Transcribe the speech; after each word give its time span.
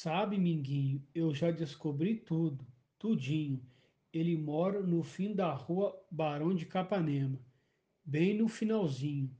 Sabe, 0.00 0.38
Minguinho, 0.38 1.04
eu 1.12 1.34
já 1.34 1.50
descobri 1.50 2.14
tudo, 2.14 2.64
tudinho. 3.00 3.60
Ele 4.12 4.36
mora 4.36 4.80
no 4.80 5.02
fim 5.02 5.34
da 5.34 5.52
rua 5.52 5.92
Barão 6.08 6.54
de 6.54 6.64
Capanema, 6.66 7.44
bem 8.04 8.32
no 8.32 8.46
finalzinho. 8.46 9.36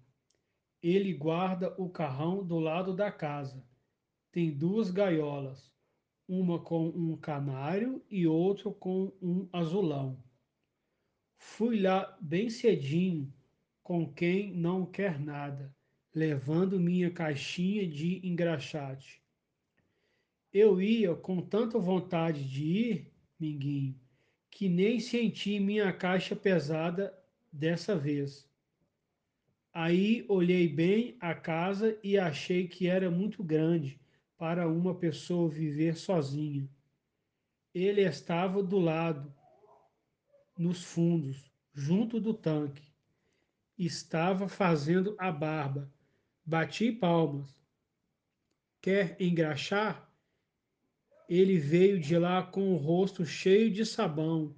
Ele 0.83 1.15
guarda 1.15 1.73
o 1.81 1.89
carrão 1.89 2.45
do 2.45 2.59
lado 2.59 2.93
da 2.93 3.09
casa. 3.13 3.65
Tem 4.33 4.51
duas 4.51 4.91
gaiolas, 4.91 5.73
uma 6.27 6.59
com 6.59 6.89
um 6.89 7.17
canário 7.17 8.05
e 8.11 8.27
outra 8.27 8.69
com 8.73 9.13
um 9.23 9.49
azulão. 9.53 10.21
Fui 11.37 11.81
lá 11.81 12.19
bem 12.21 12.51
cedinho, 12.51 13.33
com 13.81 14.13
quem 14.13 14.53
não 14.53 14.85
quer 14.85 15.21
nada, 15.21 15.73
levando 16.13 16.81
minha 16.81 17.13
caixinha 17.13 17.87
de 17.87 18.27
engraxate. 18.27 19.23
Eu 20.53 20.81
ia 20.81 21.15
com 21.15 21.43
tanta 21.43 21.79
vontade 21.79 22.49
de 22.49 22.65
ir, 22.65 23.13
Minguinho, 23.39 24.01
que 24.51 24.69
nem 24.69 24.99
senti 24.99 25.61
minha 25.61 25.93
caixa 25.93 26.35
pesada 26.35 27.17
dessa 27.53 27.95
vez. 27.95 28.49
Aí 29.73 30.25
olhei 30.29 30.67
bem 30.67 31.17
a 31.21 31.35
casa 31.35 31.99
e 32.03 32.19
achei 32.19 32.67
que 32.67 32.87
era 32.87 33.11
muito 33.11 33.45
grande 33.45 34.01
para 34.39 34.67
uma 34.67 34.95
pessoa 34.95 35.49
viver 35.49 35.97
sozinha. 35.97 36.69
Ele 37.75 38.01
estava 38.01 38.63
do 38.63 38.79
lado, 38.79 39.33
nos 40.57 40.83
fundos, 40.83 41.53
junto 41.75 42.19
do 42.19 42.33
tanque. 42.33 42.93
Estava 43.79 44.49
fazendo 44.49 45.15
a 45.19 45.31
barba. 45.31 45.93
Bati 46.45 46.91
palmas. 46.91 47.55
Quer 48.81 49.17
engraxar? 49.21 50.08
Ele 51.29 51.59
veio 51.59 52.01
de 52.01 52.17
lá 52.17 52.43
com 52.43 52.73
o 52.73 52.77
rosto 52.77 53.27
cheio 53.27 53.71
de 53.71 53.85
sabão, 53.85 54.57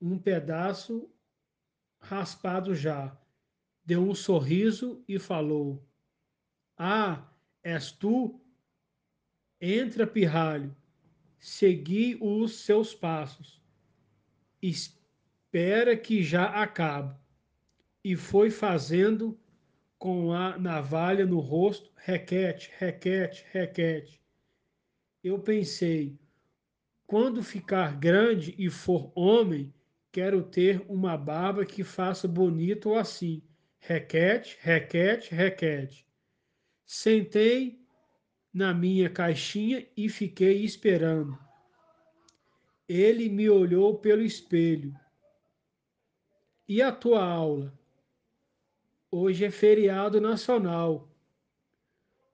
um 0.00 0.16
pedaço 0.16 1.10
raspado 1.98 2.74
já. 2.74 3.18
Deu 3.84 4.08
um 4.08 4.14
sorriso 4.14 5.04
e 5.08 5.18
falou: 5.18 5.84
Ah, 6.76 7.28
és 7.64 7.90
tu? 7.90 8.40
Entra, 9.60 10.06
pirralho, 10.06 10.74
segui 11.38 12.16
os 12.20 12.60
seus 12.60 12.94
passos. 12.94 13.60
Espera 14.62 15.96
que 15.96 16.22
já 16.22 16.44
acabo. 16.62 17.18
E 18.02 18.16
foi 18.16 18.50
fazendo 18.50 19.38
com 19.98 20.32
a 20.32 20.56
navalha 20.56 21.26
no 21.26 21.40
rosto, 21.40 21.92
requete, 21.96 22.70
requete, 22.78 23.44
requete. 23.50 24.19
Eu 25.22 25.38
pensei, 25.38 26.18
quando 27.06 27.42
ficar 27.42 27.98
grande 27.98 28.54
e 28.56 28.70
for 28.70 29.12
homem, 29.14 29.74
quero 30.10 30.42
ter 30.42 30.82
uma 30.88 31.16
barba 31.16 31.66
que 31.66 31.84
faça 31.84 32.26
bonito 32.26 32.94
assim. 32.94 33.42
Requete, 33.80 34.56
requete, 34.60 35.34
requete. 35.34 36.06
Sentei 36.86 37.84
na 38.52 38.72
minha 38.72 39.10
caixinha 39.10 39.86
e 39.96 40.08
fiquei 40.08 40.64
esperando. 40.64 41.38
Ele 42.88 43.28
me 43.28 43.48
olhou 43.50 43.98
pelo 43.98 44.22
espelho. 44.22 44.94
E 46.68 46.80
a 46.80 46.90
tua 46.92 47.24
aula? 47.24 47.78
Hoje 49.10 49.44
é 49.44 49.50
feriado 49.50 50.20
nacional. 50.20 51.09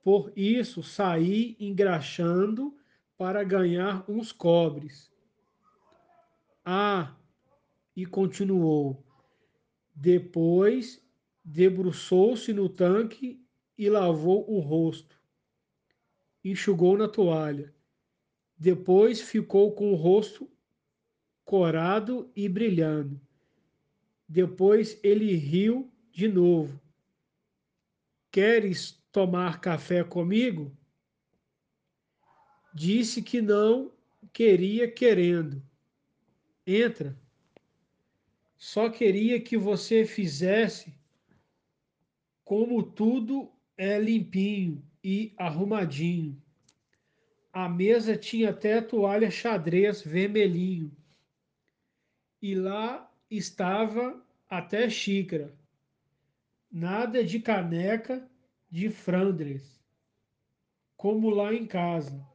Por 0.07 0.33
isso 0.37 0.85
saí 0.85 1.57
engraxando 1.59 2.79
para 3.19 3.43
ganhar 3.43 4.09
uns 4.09 4.31
cobres. 4.31 5.11
Ah, 6.65 7.17
e 7.97 8.07
continuou. 8.07 9.05
Depois 9.93 11.05
debruçou-se 11.45 12.53
no 12.53 12.69
tanque 12.69 13.45
e 13.77 13.91
lavou 13.91 14.49
o 14.49 14.61
rosto 14.61 15.17
enxugou 16.51 16.97
na 16.97 17.09
toalha. 17.09 17.75
Depois 18.57 19.21
ficou 19.21 19.75
com 19.75 19.93
o 19.93 19.97
rosto 19.97 20.49
corado 21.45 22.31
e 22.37 22.49
brilhando. 22.49 23.21
Depois 24.29 25.01
ele 25.03 25.35
riu 25.35 25.93
de 26.13 26.29
novo. 26.29 26.81
Queres 28.31 29.05
tomar 29.13 29.61
café 29.61 30.05
comigo? 30.05 30.77
Disse 32.75 33.23
que 33.23 33.41
não 33.41 33.93
queria 34.33 34.91
querendo. 34.91 35.63
Entra. 36.67 37.17
Só 38.57 38.91
queria 38.91 39.41
que 39.41 39.57
você 39.57 40.05
fizesse 40.05 40.95
como 42.45 42.83
tudo 42.83 43.51
é 43.77 43.99
limpinho 43.99 44.83
e 45.03 45.33
arrumadinho. 45.37 46.41
A 47.53 47.69
mesa 47.69 48.17
tinha 48.17 48.51
até 48.51 48.81
toalha 48.81 49.31
xadrez 49.31 50.03
vermelhinho. 50.03 50.95
E 52.43 52.55
lá 52.55 53.11
estava 53.31 54.23
até 54.49 54.89
xícara. 54.91 55.55
Nada 56.71 57.25
de 57.25 57.41
caneca 57.41 58.29
de 58.71 58.91
Flandres, 58.91 59.83
como 60.97 61.31
lá 61.31 61.55
em 61.55 61.67
casa. 61.67 62.27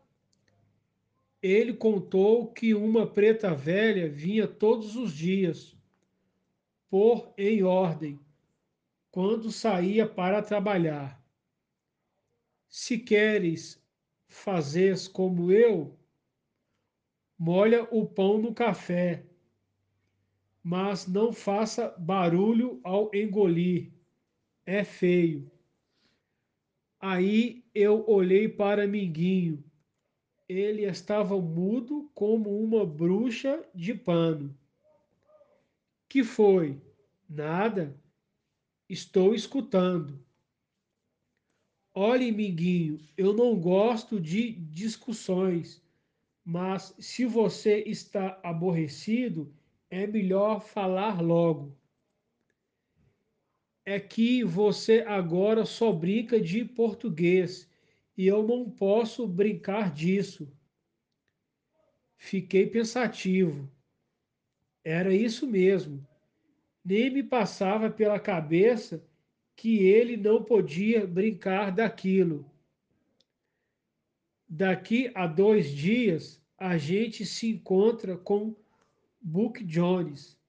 Ele 1.42 1.74
contou 1.74 2.52
que 2.52 2.74
uma 2.74 3.06
preta 3.06 3.54
velha 3.54 4.10
vinha 4.10 4.48
todos 4.48 4.96
os 4.96 5.14
dias, 5.14 5.76
pôr 6.90 7.34
em 7.38 7.64
ordem, 7.64 8.20
quando 9.10 9.52
saía 9.52 10.08
para 10.08 10.42
trabalhar. 10.42 11.22
Se 12.70 12.98
queres 12.98 13.84
fazeres 14.28 15.08
como 15.08 15.52
eu, 15.52 15.98
molha 17.38 17.84
o 17.92 18.06
pão 18.06 18.38
no 18.38 18.54
café, 18.54 19.26
mas 20.64 21.08
não 21.08 21.34
faça 21.34 21.90
barulho 21.98 22.80
ao 22.84 23.14
engolir, 23.14 23.92
é 24.66 24.84
feio. 24.84 25.52
Aí 27.02 27.66
eu 27.74 28.08
olhei 28.08 28.48
para 28.48 28.86
Minguinho. 28.86 29.64
Ele 30.48 30.86
estava 30.86 31.40
mudo 31.42 32.12
como 32.14 32.62
uma 32.62 32.86
bruxa 32.86 33.68
de 33.74 33.96
pano. 33.96 34.56
Que 36.08 36.24
foi? 36.24 36.80
Nada. 37.28 38.00
Estou 38.88 39.34
escutando. 39.34 40.24
Olhe, 41.94 42.32
Minguinho, 42.32 43.00
eu 43.18 43.34
não 43.34 43.60
gosto 43.60 44.20
de 44.22 44.52
discussões, 44.52 45.82
mas 46.46 46.94
se 47.00 47.26
você 47.26 47.84
está 47.88 48.40
aborrecido, 48.44 49.52
é 49.90 50.06
melhor 50.06 50.62
falar 50.62 51.20
logo. 51.20 51.76
É 53.94 54.00
que 54.00 54.42
você 54.42 55.04
agora 55.06 55.66
só 55.66 55.92
brinca 55.92 56.40
de 56.40 56.64
português 56.64 57.70
e 58.18 58.26
eu 58.26 58.42
não 58.42 58.72
posso 58.72 59.28
brincar 59.28 59.94
disso. 59.94 60.50
Fiquei 62.16 62.68
pensativo. 62.68 63.70
Era 64.82 65.14
isso 65.14 65.46
mesmo. 65.46 66.08
Nem 66.86 67.10
me 67.10 67.22
passava 67.22 67.92
pela 67.92 68.18
cabeça 68.18 69.06
que 69.58 69.80
ele 69.80 70.16
não 70.16 70.42
podia 70.42 71.06
brincar 71.06 71.70
daquilo. 71.70 72.50
Daqui 74.48 75.12
a 75.14 75.28
dois 75.28 75.70
dias, 75.70 76.42
a 76.58 76.78
gente 76.78 77.26
se 77.26 77.50
encontra 77.50 78.16
com 78.16 78.56
Book 79.22 79.62
Jones. 79.66 80.41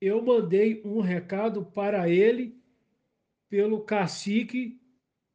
Eu 0.00 0.22
mandei 0.22 0.82
um 0.84 1.00
recado 1.00 1.64
para 1.64 2.08
ele 2.08 2.60
pelo 3.48 3.84
cacique 3.84 4.80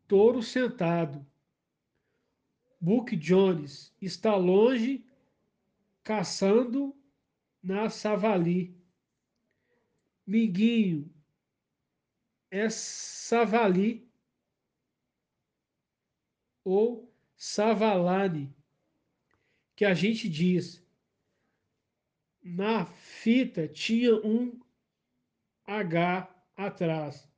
Touro 0.08 0.44
Sentado. 0.44 1.26
Book 2.80 3.16
Jones 3.16 3.96
está 4.02 4.36
longe 4.36 5.06
caçando 6.04 6.96
na 7.62 7.90
Savali. 7.90 8.76
Miguinho, 10.26 11.14
é 12.50 12.70
Savali 12.70 14.10
ou 16.64 17.12
Savalani, 17.36 18.54
que 19.76 19.86
a 19.86 19.94
gente 19.94 20.30
diz. 20.30 20.84
Na 22.44 22.86
fita 23.22 23.68
tinha 23.68 24.16
um 24.16 24.60
H 25.66 26.30
atrás. 26.56 27.30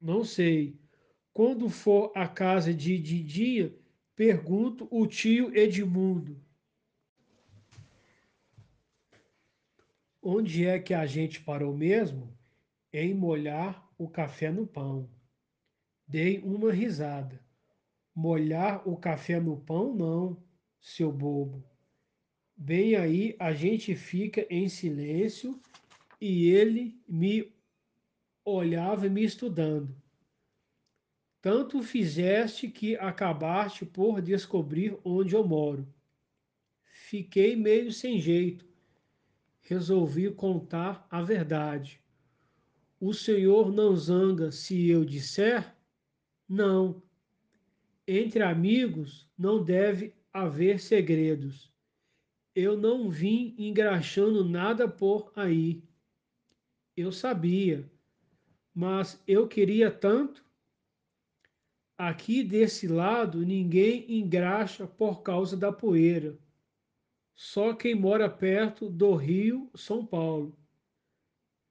Não 0.00 0.24
sei. 0.24 0.78
Quando 1.32 1.68
for 1.68 2.12
a 2.14 2.28
casa 2.28 2.74
de 2.74 2.98
Didinha, 2.98 3.72
Pergunto 4.14 4.86
o 4.90 5.06
tio 5.06 5.56
Edmundo. 5.56 6.38
Onde 10.22 10.66
é 10.66 10.78
que 10.78 10.92
a 10.92 11.06
gente 11.06 11.40
parou 11.40 11.74
mesmo? 11.74 12.36
Em 12.92 13.14
molhar 13.14 13.90
o 13.96 14.08
café 14.08 14.50
no 14.50 14.66
pão. 14.66 15.10
Dei 16.06 16.38
uma 16.40 16.70
risada. 16.70 17.42
Molhar 18.14 18.86
o 18.86 18.98
café 18.98 19.40
no 19.40 19.56
pão, 19.56 19.94
não, 19.94 20.44
seu 20.78 21.10
bobo. 21.10 21.64
Bem 22.64 22.94
aí 22.94 23.34
a 23.40 23.52
gente 23.52 23.92
fica 23.96 24.46
em 24.48 24.68
silêncio 24.68 25.60
e 26.20 26.48
ele 26.48 26.96
me 27.08 27.52
olhava 28.44 29.08
me 29.08 29.24
estudando. 29.24 29.92
Tanto 31.40 31.82
fizeste 31.82 32.68
que 32.68 32.94
acabaste 32.94 33.84
por 33.84 34.22
descobrir 34.22 34.96
onde 35.04 35.34
eu 35.34 35.44
moro. 35.44 35.92
Fiquei 36.84 37.56
meio 37.56 37.90
sem 37.90 38.20
jeito. 38.20 38.64
Resolvi 39.62 40.30
contar 40.30 41.04
a 41.10 41.20
verdade. 41.20 42.00
O 43.00 43.12
Senhor 43.12 43.72
não 43.72 43.96
zanga 43.96 44.52
se 44.52 44.88
eu 44.88 45.04
disser? 45.04 45.74
Não. 46.48 47.02
Entre 48.06 48.40
amigos 48.40 49.28
não 49.36 49.64
deve 49.64 50.14
haver 50.32 50.78
segredos. 50.78 51.71
Eu 52.54 52.76
não 52.76 53.10
vim 53.10 53.54
engraxando 53.58 54.44
nada 54.44 54.86
por 54.86 55.32
aí. 55.34 55.82
Eu 56.94 57.10
sabia, 57.10 57.90
mas 58.74 59.22
eu 59.26 59.48
queria 59.48 59.90
tanto. 59.90 60.44
Aqui 61.96 62.42
desse 62.42 62.86
lado 62.86 63.44
ninguém 63.44 64.18
engraxa 64.18 64.86
por 64.86 65.22
causa 65.22 65.56
da 65.56 65.72
poeira. 65.72 66.38
Só 67.34 67.72
quem 67.74 67.94
mora 67.94 68.28
perto 68.28 68.90
do 68.90 69.14
Rio, 69.14 69.70
São 69.74 70.04
Paulo. 70.04 70.58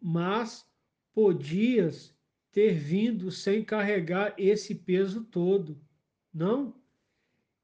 Mas 0.01 0.68
podias 1.13 2.16
ter 2.51 2.74
vindo 2.74 3.31
sem 3.31 3.63
carregar 3.63 4.33
esse 4.38 4.74
peso 4.74 5.24
todo, 5.25 5.80
não? 6.33 6.81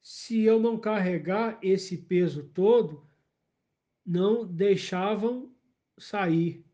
Se 0.02 0.42
eu 0.44 0.60
não 0.60 0.80
carregar 0.80 1.60
esse 1.62 1.98
peso 1.98 2.44
todo, 2.50 3.07
não 4.08 4.48
deixavam 4.48 5.54
sair. 5.98 6.66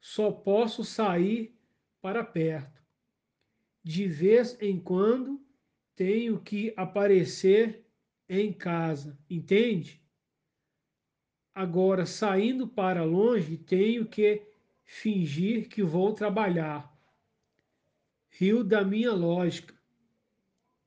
Só 0.00 0.30
posso 0.30 0.84
sair 0.84 1.58
para 2.00 2.22
perto. 2.22 2.80
De 3.82 4.06
vez 4.06 4.56
em 4.62 4.78
quando 4.78 5.44
tenho 5.96 6.40
que 6.40 6.72
aparecer 6.76 7.84
em 8.28 8.52
casa, 8.52 9.18
entende? 9.28 10.00
Agora, 11.52 12.06
saindo 12.06 12.68
para 12.68 13.02
longe, 13.02 13.56
tenho 13.56 14.06
que 14.06 14.46
fingir 14.84 15.68
que 15.68 15.82
vou 15.82 16.12
trabalhar. 16.12 16.94
Rio 18.28 18.62
da 18.62 18.84
minha 18.84 19.12
lógica. 19.12 19.74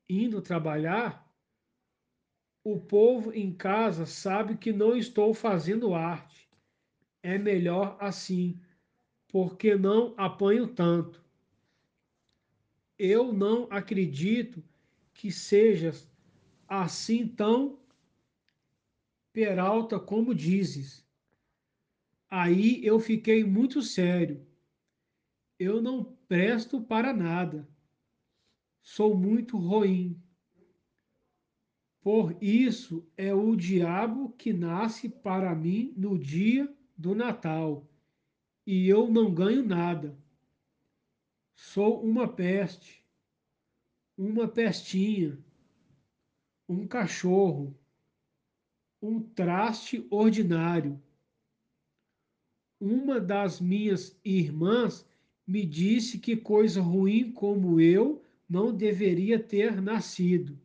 Indo 0.08 0.40
trabalhar, 0.40 1.29
o 2.62 2.78
povo 2.78 3.32
em 3.32 3.52
casa 3.52 4.04
sabe 4.04 4.56
que 4.56 4.72
não 4.72 4.96
estou 4.96 5.32
fazendo 5.32 5.94
arte. 5.94 6.48
É 7.22 7.38
melhor 7.38 7.96
assim, 8.00 8.60
porque 9.28 9.76
não 9.76 10.14
apanho 10.16 10.68
tanto. 10.68 11.24
Eu 12.98 13.32
não 13.32 13.66
acredito 13.70 14.62
que 15.14 15.30
sejas 15.30 16.10
assim 16.68 17.26
tão 17.26 17.78
peralta 19.32 19.98
como 19.98 20.34
dizes. 20.34 21.06
Aí 22.28 22.84
eu 22.84 23.00
fiquei 23.00 23.42
muito 23.42 23.82
sério. 23.82 24.46
Eu 25.58 25.80
não 25.80 26.04
presto 26.28 26.80
para 26.80 27.12
nada. 27.12 27.68
Sou 28.82 29.16
muito 29.16 29.56
ruim. 29.58 30.22
Por 32.02 32.34
isso 32.42 33.06
é 33.14 33.34
o 33.34 33.54
diabo 33.54 34.30
que 34.30 34.54
nasce 34.54 35.08
para 35.08 35.54
mim 35.54 35.92
no 35.94 36.18
dia 36.18 36.72
do 36.96 37.14
Natal, 37.14 37.86
e 38.66 38.88
eu 38.88 39.10
não 39.10 39.34
ganho 39.34 39.62
nada. 39.62 40.18
Sou 41.54 42.02
uma 42.02 42.26
peste, 42.26 43.04
uma 44.16 44.48
pestinha, 44.48 45.38
um 46.66 46.86
cachorro, 46.86 47.78
um 49.02 49.20
traste 49.20 50.06
ordinário. 50.10 50.98
Uma 52.80 53.20
das 53.20 53.60
minhas 53.60 54.18
irmãs 54.24 55.06
me 55.46 55.66
disse 55.66 56.18
que 56.18 56.34
coisa 56.34 56.80
ruim 56.80 57.30
como 57.30 57.78
eu 57.78 58.22
não 58.48 58.74
deveria 58.74 59.38
ter 59.38 59.82
nascido. 59.82 60.58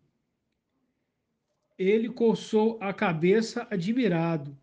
Ele 1.78 2.10
coçou 2.10 2.78
a 2.82 2.94
cabeça 2.94 3.68
admirado. 3.70 4.58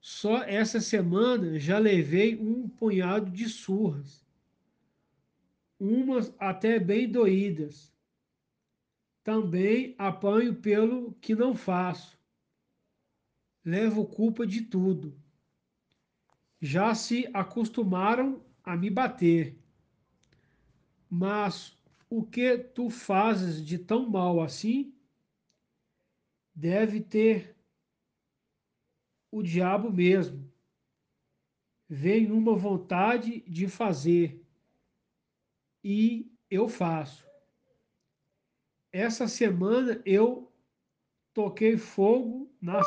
Só 0.00 0.42
essa 0.42 0.80
semana 0.80 1.58
já 1.58 1.78
levei 1.78 2.36
um 2.36 2.68
punhado 2.68 3.30
de 3.30 3.48
surras, 3.48 4.22
umas 5.80 6.34
até 6.38 6.78
bem 6.78 7.08
doídas. 7.10 7.90
Também 9.22 9.94
apanho 9.96 10.54
pelo 10.54 11.14
que 11.14 11.34
não 11.34 11.54
faço. 11.54 12.18
Levo 13.64 14.04
culpa 14.04 14.46
de 14.46 14.60
tudo. 14.60 15.18
Já 16.60 16.94
se 16.94 17.26
acostumaram 17.32 18.44
a 18.62 18.76
me 18.76 18.90
bater. 18.90 19.58
Mas 21.08 21.74
o 22.10 22.22
que 22.22 22.58
tu 22.58 22.90
fazes 22.90 23.64
de 23.64 23.78
tão 23.78 24.08
mal 24.08 24.42
assim? 24.42 24.93
Deve 26.54 27.00
ter 27.00 27.56
o 29.30 29.42
diabo 29.42 29.90
mesmo. 29.90 30.48
Vem 31.88 32.30
uma 32.30 32.54
vontade 32.54 33.40
de 33.40 33.68
fazer 33.68 34.40
e 35.82 36.32
eu 36.48 36.68
faço. 36.68 37.26
Essa 38.92 39.26
semana 39.26 40.00
eu 40.06 40.52
toquei 41.32 41.76
fogo 41.76 42.50
na 42.60 42.80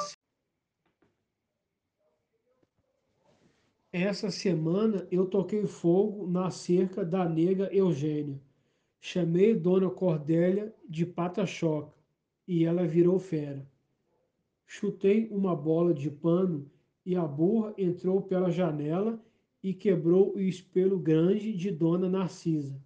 Essa 3.91 4.29
semana 4.29 5.07
eu 5.11 5.25
toquei 5.25 5.65
fogo 5.65 6.27
na 6.27 6.49
cerca 6.51 7.03
da 7.03 7.27
nega 7.27 7.73
Eugênia. 7.73 8.39
Chamei 8.99 9.53
Dona 9.55 9.89
Cordélia 9.89 10.73
de 10.87 11.05
pata-choca 11.05 11.96
e 12.47 12.63
ela 12.63 12.87
virou 12.87 13.19
fera. 13.19 13.69
Chutei 14.65 15.27
uma 15.29 15.55
bola 15.55 15.93
de 15.93 16.09
pano 16.09 16.71
e 17.05 17.15
a 17.15 17.25
burra 17.25 17.73
entrou 17.77 18.21
pela 18.21 18.49
janela 18.49 19.21
e 19.61 19.73
quebrou 19.73 20.35
o 20.35 20.39
espelho 20.39 20.97
grande 20.97 21.53
de 21.53 21.71
Dona 21.71 22.09
Narcisa. 22.09 22.81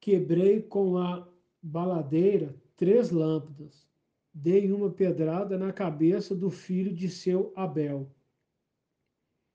Quebrei 0.00 0.62
com 0.62 0.98
a 0.98 1.28
baladeira 1.62 2.54
três 2.76 3.10
lâmpadas. 3.10 3.86
Dei 4.32 4.70
uma 4.70 4.90
pedrada 4.90 5.58
na 5.58 5.72
cabeça 5.72 6.34
do 6.34 6.50
filho 6.50 6.94
de 6.94 7.08
seu 7.08 7.52
Abel. 7.56 8.08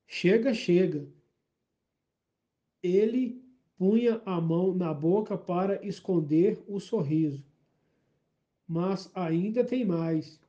Chega, 0.06 0.52
chega. 0.52 1.08
Ele 2.82 3.42
punha 3.76 4.20
a 4.26 4.40
mão 4.40 4.74
na 4.74 4.92
boca 4.92 5.38
para 5.38 5.84
esconder 5.84 6.62
o 6.68 6.78
sorriso 6.78 7.42
mas 8.66 9.10
ainda 9.14 9.64
tem 9.64 9.84
mais. 9.84 10.40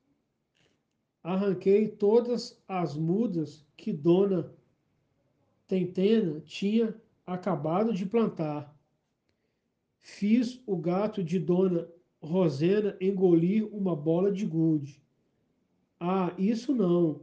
Arranquei 1.23 1.87
todas 1.87 2.61
as 2.67 2.95
mudas 2.95 3.65
que 3.75 3.91
Dona 3.91 4.51
Tentena 5.67 6.39
tinha 6.41 6.95
acabado 7.25 7.93
de 7.93 8.05
plantar. 8.05 8.73
Fiz 9.99 10.61
o 10.67 10.77
gato 10.77 11.23
de 11.23 11.39
Dona 11.39 11.87
Rosena 12.21 12.95
engolir 13.01 13.67
uma 13.75 13.95
bola 13.95 14.31
de 14.31 14.45
gude. 14.45 15.01
Ah, 15.99 16.33
isso 16.37 16.73
não. 16.75 17.21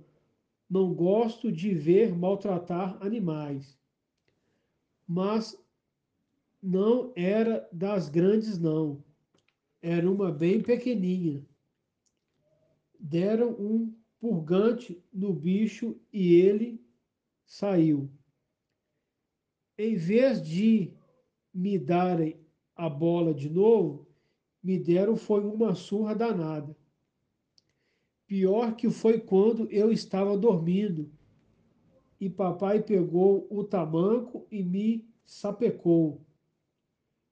Não 0.69 0.93
gosto 0.93 1.53
de 1.53 1.73
ver 1.75 2.17
maltratar 2.17 2.97
animais. 3.01 3.79
Mas 5.07 5.57
não 6.63 7.13
era 7.15 7.69
das 7.73 8.09
grandes, 8.09 8.59
não. 8.59 9.03
Era 9.83 10.09
uma 10.09 10.31
bem 10.31 10.63
pequeninha. 10.63 11.45
Deram 12.99 13.51
um 13.51 13.93
purgante 14.21 15.03
no 15.13 15.35
bicho 15.35 16.01
e 16.13 16.35
ele 16.35 16.81
saiu. 17.45 18.09
Em 19.77 19.97
vez 19.97 20.41
de 20.41 20.95
me 21.53 21.77
darem 21.77 22.41
a 22.77 22.89
bola 22.89 23.35
de 23.35 23.51
novo, 23.51 24.07
me 24.63 24.79
deram 24.79 25.17
foi 25.17 25.45
uma 25.45 25.75
surra 25.75 26.15
danada. 26.15 26.77
Pior 28.25 28.77
que 28.77 28.89
foi 28.89 29.19
quando 29.19 29.69
eu 29.71 29.91
estava 29.91 30.39
dormindo 30.39 31.11
e 32.21 32.31
papai 32.31 32.81
pegou 32.81 33.49
o 33.51 33.65
tamanco 33.65 34.47
e 34.49 34.63
me 34.63 35.05
sapecou. 35.25 36.25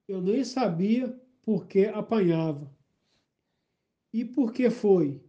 Eu 0.09 0.21
nem 0.21 0.43
sabia 0.43 1.17
por 1.43 1.67
que 1.67 1.87
apanhava. 1.87 2.71
E 4.13 4.25
por 4.25 4.53
que 4.53 4.71
foi? 4.71 5.21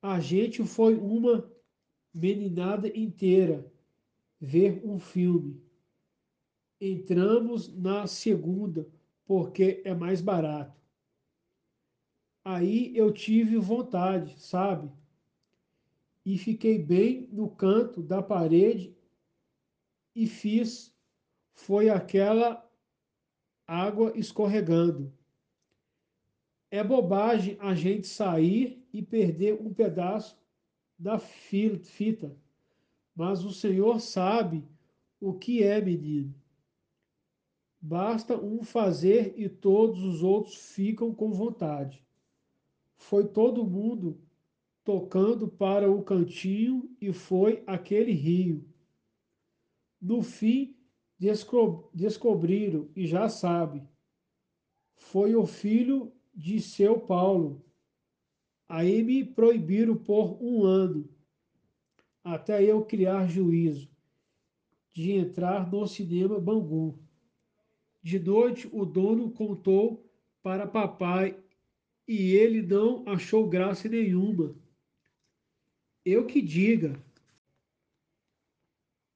A 0.00 0.20
gente 0.20 0.64
foi 0.64 0.94
uma 0.94 1.50
meninada 2.12 2.88
inteira 2.88 3.70
ver 4.40 4.80
um 4.84 4.98
filme. 4.98 5.60
Entramos 6.80 7.68
na 7.74 8.06
segunda 8.06 8.88
porque 9.26 9.82
é 9.84 9.94
mais 9.94 10.20
barato. 10.20 10.78
Aí 12.44 12.96
eu 12.96 13.12
tive 13.12 13.58
vontade, 13.58 14.38
sabe? 14.40 14.90
E 16.24 16.38
fiquei 16.38 16.78
bem 16.78 17.28
no 17.32 17.50
canto 17.50 18.02
da 18.02 18.22
parede 18.22 18.96
e 20.14 20.26
fiz 20.26 20.94
foi 21.52 21.90
aquela 21.90 22.67
água 23.68 24.12
escorregando. 24.16 25.12
É 26.70 26.82
bobagem 26.82 27.58
a 27.60 27.74
gente 27.74 28.06
sair 28.06 28.82
e 28.92 29.02
perder 29.02 29.60
um 29.60 29.72
pedaço 29.72 30.38
da 30.98 31.18
fita, 31.18 32.34
mas 33.14 33.44
o 33.44 33.52
Senhor 33.52 34.00
sabe 34.00 34.64
o 35.20 35.34
que 35.34 35.62
é, 35.62 35.80
menino. 35.80 36.34
Basta 37.80 38.36
um 38.36 38.64
fazer 38.64 39.34
e 39.36 39.48
todos 39.48 40.02
os 40.02 40.22
outros 40.22 40.72
ficam 40.72 41.14
com 41.14 41.30
vontade. 41.30 42.02
Foi 42.96 43.28
todo 43.28 43.66
mundo 43.66 44.18
tocando 44.82 45.46
para 45.46 45.90
o 45.90 46.02
cantinho 46.02 46.90
e 47.00 47.12
foi 47.12 47.62
aquele 47.66 48.12
rio. 48.12 48.64
No 50.00 50.22
fim, 50.22 50.74
descobriram 51.18 52.88
e 52.94 53.06
já 53.06 53.28
sabe. 53.28 53.82
Foi 54.94 55.34
o 55.34 55.44
filho 55.46 56.12
de 56.34 56.60
seu 56.60 57.00
Paulo. 57.00 57.64
Aí 58.68 59.02
me 59.02 59.24
proibiram 59.24 59.96
por 59.96 60.40
um 60.42 60.62
ano, 60.64 61.08
até 62.22 62.62
eu 62.62 62.84
criar 62.84 63.26
juízo, 63.26 63.88
de 64.92 65.12
entrar 65.12 65.70
no 65.70 65.86
cinema 65.86 66.38
Bangu. 66.38 66.98
De 68.02 68.18
noite, 68.18 68.68
o 68.72 68.84
dono 68.84 69.30
contou 69.30 70.08
para 70.42 70.66
papai 70.66 71.42
e 72.06 72.32
ele 72.34 72.62
não 72.62 73.04
achou 73.08 73.48
graça 73.48 73.88
nenhuma. 73.88 74.54
Eu 76.04 76.26
que 76.26 76.40
diga. 76.40 77.02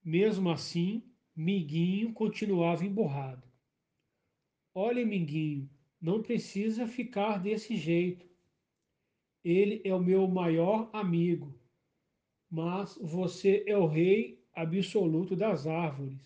Mesmo 0.04 0.50
assim, 0.50 1.02
Minguinho 1.34 2.12
continuava 2.12 2.84
emburrado. 2.84 3.42
Olha, 4.74 5.04
Minguinho, 5.04 5.68
não 6.00 6.22
precisa 6.22 6.86
ficar 6.86 7.38
desse 7.38 7.74
jeito. 7.74 8.28
Ele 9.42 9.80
é 9.82 9.94
o 9.94 10.02
meu 10.02 10.28
maior 10.28 10.90
amigo, 10.92 11.58
mas 12.50 12.98
você 13.00 13.64
é 13.66 13.76
o 13.76 13.86
rei 13.86 14.44
absoluto 14.52 15.34
das 15.34 15.66
árvores. 15.66 16.20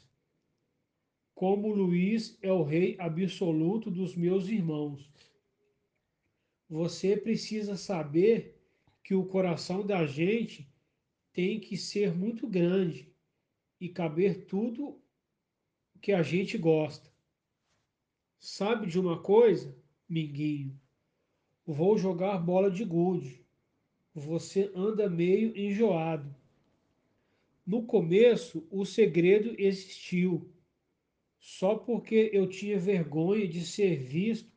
Como 1.34 1.72
Luiz 1.72 2.36
é 2.42 2.50
o 2.50 2.64
rei 2.64 2.96
absoluto 2.98 3.90
dos 3.92 4.16
meus 4.16 4.48
irmãos. 4.48 5.08
Você 6.68 7.16
precisa 7.16 7.76
saber 7.76 8.60
que 9.04 9.14
o 9.14 9.24
coração 9.24 9.86
da 9.86 10.04
gente 10.04 10.68
tem 11.32 11.60
que 11.60 11.76
ser 11.76 12.12
muito 12.12 12.48
grande 12.48 13.14
e 13.80 13.88
caber 13.88 14.46
tudo 14.46 15.00
que 16.00 16.12
a 16.12 16.22
gente 16.22 16.56
gosta. 16.56 17.10
Sabe 18.38 18.86
de 18.86 18.98
uma 18.98 19.20
coisa, 19.20 19.76
Minguinho? 20.08 20.78
Vou 21.66 21.98
jogar 21.98 22.38
bola 22.38 22.70
de 22.70 22.84
gude. 22.84 23.44
Você 24.14 24.70
anda 24.74 25.10
meio 25.10 25.56
enjoado. 25.56 26.34
No 27.66 27.84
começo, 27.84 28.66
o 28.70 28.84
segredo 28.84 29.54
existiu, 29.58 30.48
só 31.38 31.74
porque 31.74 32.30
eu 32.32 32.48
tinha 32.48 32.78
vergonha 32.78 33.48
de 33.48 33.66
ser 33.66 33.96
visto 33.96 34.50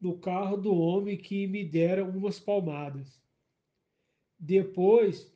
no 0.00 0.18
carro 0.18 0.56
do 0.56 0.74
homem 0.74 1.16
que 1.16 1.46
me 1.46 1.64
dera 1.64 2.04
umas 2.04 2.40
palmadas. 2.40 3.22
Depois 4.38 5.30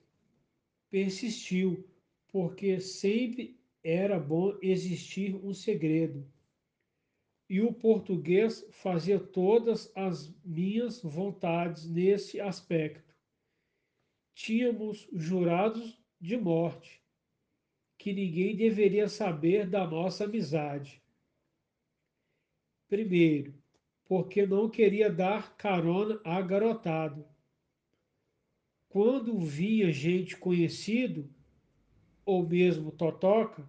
persistiu, 0.91 1.87
porque 2.29 2.81
sempre 2.81 3.59
era 3.83 4.19
bom 4.19 4.57
existir 4.63 5.35
um 5.35 5.53
segredo. 5.55 6.31
E 7.49 7.63
o 7.63 7.73
português 7.73 8.67
fazia 8.71 9.19
todas 9.19 9.91
as 9.97 10.35
minhas 10.45 11.01
vontades 11.03 11.89
nesse 11.89 12.41
aspecto. 12.41 13.17
Tínhamos 14.35 15.09
jurados 15.13 15.99
de 16.21 16.37
morte, 16.37 17.03
que 17.97 18.13
ninguém 18.13 18.55
deveria 18.55 19.09
saber 19.09 19.69
da 19.69 19.87
nossa 19.87 20.25
amizade. 20.25 21.03
Primeiro, 22.87 23.55
porque 24.05 24.47
não 24.47 24.69
queria 24.69 25.11
dar 25.11 25.57
carona 25.57 26.21
a 26.25 26.41
garotado. 26.41 27.27
Quando 28.89 29.39
via 29.39 29.93
gente 29.93 30.37
conhecido, 30.37 31.31
ou 32.29 32.47
mesmo 32.47 32.93
totoca, 32.93 33.67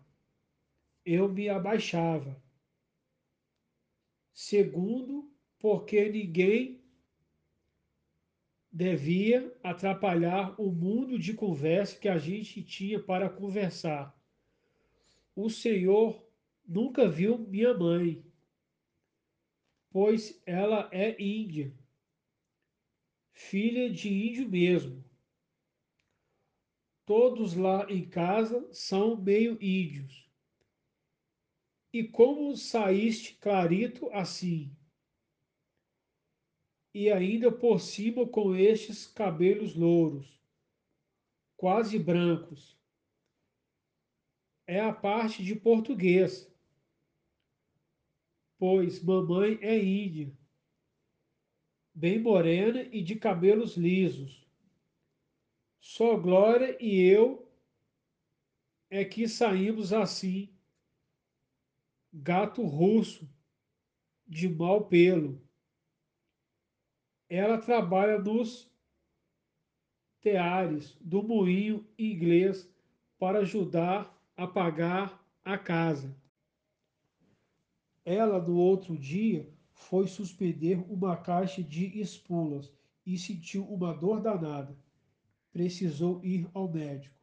eu 1.06 1.30
me 1.30 1.48
abaixava. 1.48 2.44
Segundo, 4.34 5.34
porque 5.58 6.10
ninguém 6.10 6.84
devia 8.70 9.58
atrapalhar 9.64 10.60
o 10.60 10.74
mundo 10.74 11.18
de 11.18 11.34
conversa 11.34 11.98
que 11.98 12.10
a 12.10 12.18
gente 12.18 12.62
tinha 12.62 13.02
para 13.02 13.30
conversar. 13.30 14.14
O 15.34 15.50
Senhor 15.50 16.22
nunca 16.68 17.08
viu 17.08 17.38
minha 17.38 17.74
mãe, 17.74 18.22
pois 19.90 20.44
ela 20.46 20.90
é 20.92 21.16
índia, 21.18 21.74
filha 23.32 23.90
de 23.90 24.10
índio 24.10 24.50
mesmo. 24.50 25.09
Todos 27.10 27.56
lá 27.56 27.92
em 27.92 28.08
casa 28.08 28.72
são 28.72 29.20
meio 29.20 29.54
índios. 29.60 30.30
E 31.92 32.04
como 32.04 32.56
saíste 32.56 33.34
clarito 33.38 34.12
assim? 34.12 34.78
E 36.94 37.12
ainda 37.12 37.52
por 37.52 37.80
cima 37.80 38.28
com 38.28 38.54
estes 38.54 39.08
cabelos 39.08 39.74
louros, 39.74 40.40
quase 41.58 41.98
brancos. 41.98 42.80
É 44.68 44.80
a 44.80 44.94
parte 44.94 45.44
de 45.44 45.56
português, 45.56 46.56
pois 48.60 49.02
mamãe 49.02 49.58
é 49.64 49.84
índia, 49.84 50.32
bem 51.92 52.20
morena 52.22 52.84
e 52.84 53.02
de 53.02 53.16
cabelos 53.16 53.76
lisos. 53.76 54.48
Só 55.80 56.18
Glória 56.18 56.78
e 56.80 57.02
eu 57.02 57.50
é 58.90 59.06
que 59.06 59.30
saímos 59.30 59.94
assim, 59.94 60.50
gato 62.12 62.64
russo, 62.66 63.30
de 64.28 64.50
mau 64.50 64.86
pelo. 64.86 65.42
Ela 67.30 67.58
trabalha 67.58 68.20
nos 68.20 68.70
teares 70.20 70.98
do 71.00 71.24
moinho 71.24 71.88
inglês 71.98 72.70
para 73.18 73.40
ajudar 73.40 74.14
a 74.36 74.46
pagar 74.46 75.24
a 75.46 75.58
casa. 75.58 76.16
Ela, 78.04 78.42
no 78.42 78.58
outro 78.58 78.98
dia, 78.98 79.50
foi 79.72 80.08
suspender 80.08 80.76
uma 80.92 81.16
caixa 81.16 81.64
de 81.64 82.00
espulas 82.00 82.72
e 83.06 83.18
sentiu 83.18 83.64
uma 83.66 83.94
dor 83.94 84.20
danada 84.20 84.78
precisou 85.52 86.24
ir 86.24 86.50
ao 86.54 86.72
médico. 86.72 87.18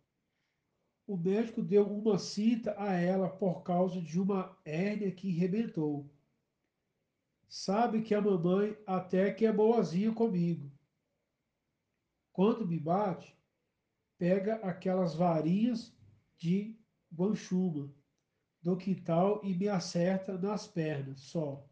O 1.06 1.16
médico 1.16 1.62
deu 1.62 1.87
uma 1.87 2.18
cinta 2.18 2.75
a 2.76 2.92
ela 2.95 3.28
por 3.28 3.62
causa 3.62 4.00
de 4.00 4.21
uma 4.21 4.56
hérnia 4.64 5.12
que 5.12 5.30
rebentou. 5.30 6.11
Sabe 7.49 8.02
que 8.02 8.14
a 8.14 8.21
mamãe 8.21 8.76
até 8.85 9.33
que 9.33 9.47
é 9.47 9.52
boazinha 9.52 10.12
comigo. 10.12 10.71
Quando 12.33 12.66
me 12.66 12.78
bate, 12.78 13.37
pega 14.18 14.56
aquelas 14.56 15.14
varinhas 15.14 15.95
de 16.37 16.76
guanchuma 17.14 17.95
do 18.61 18.76
quintal 18.76 19.40
e 19.45 19.54
me 19.54 19.68
acerta 19.68 20.37
nas 20.37 20.66
pernas 20.66 21.21
só. 21.21 21.64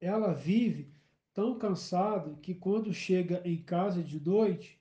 Ela 0.00 0.34
vive 0.34 0.92
tão 1.32 1.56
cansada 1.56 2.34
que 2.42 2.54
quando 2.54 2.92
chega 2.92 3.40
em 3.48 3.62
casa 3.62 4.02
de 4.02 4.18
noite, 4.18 4.77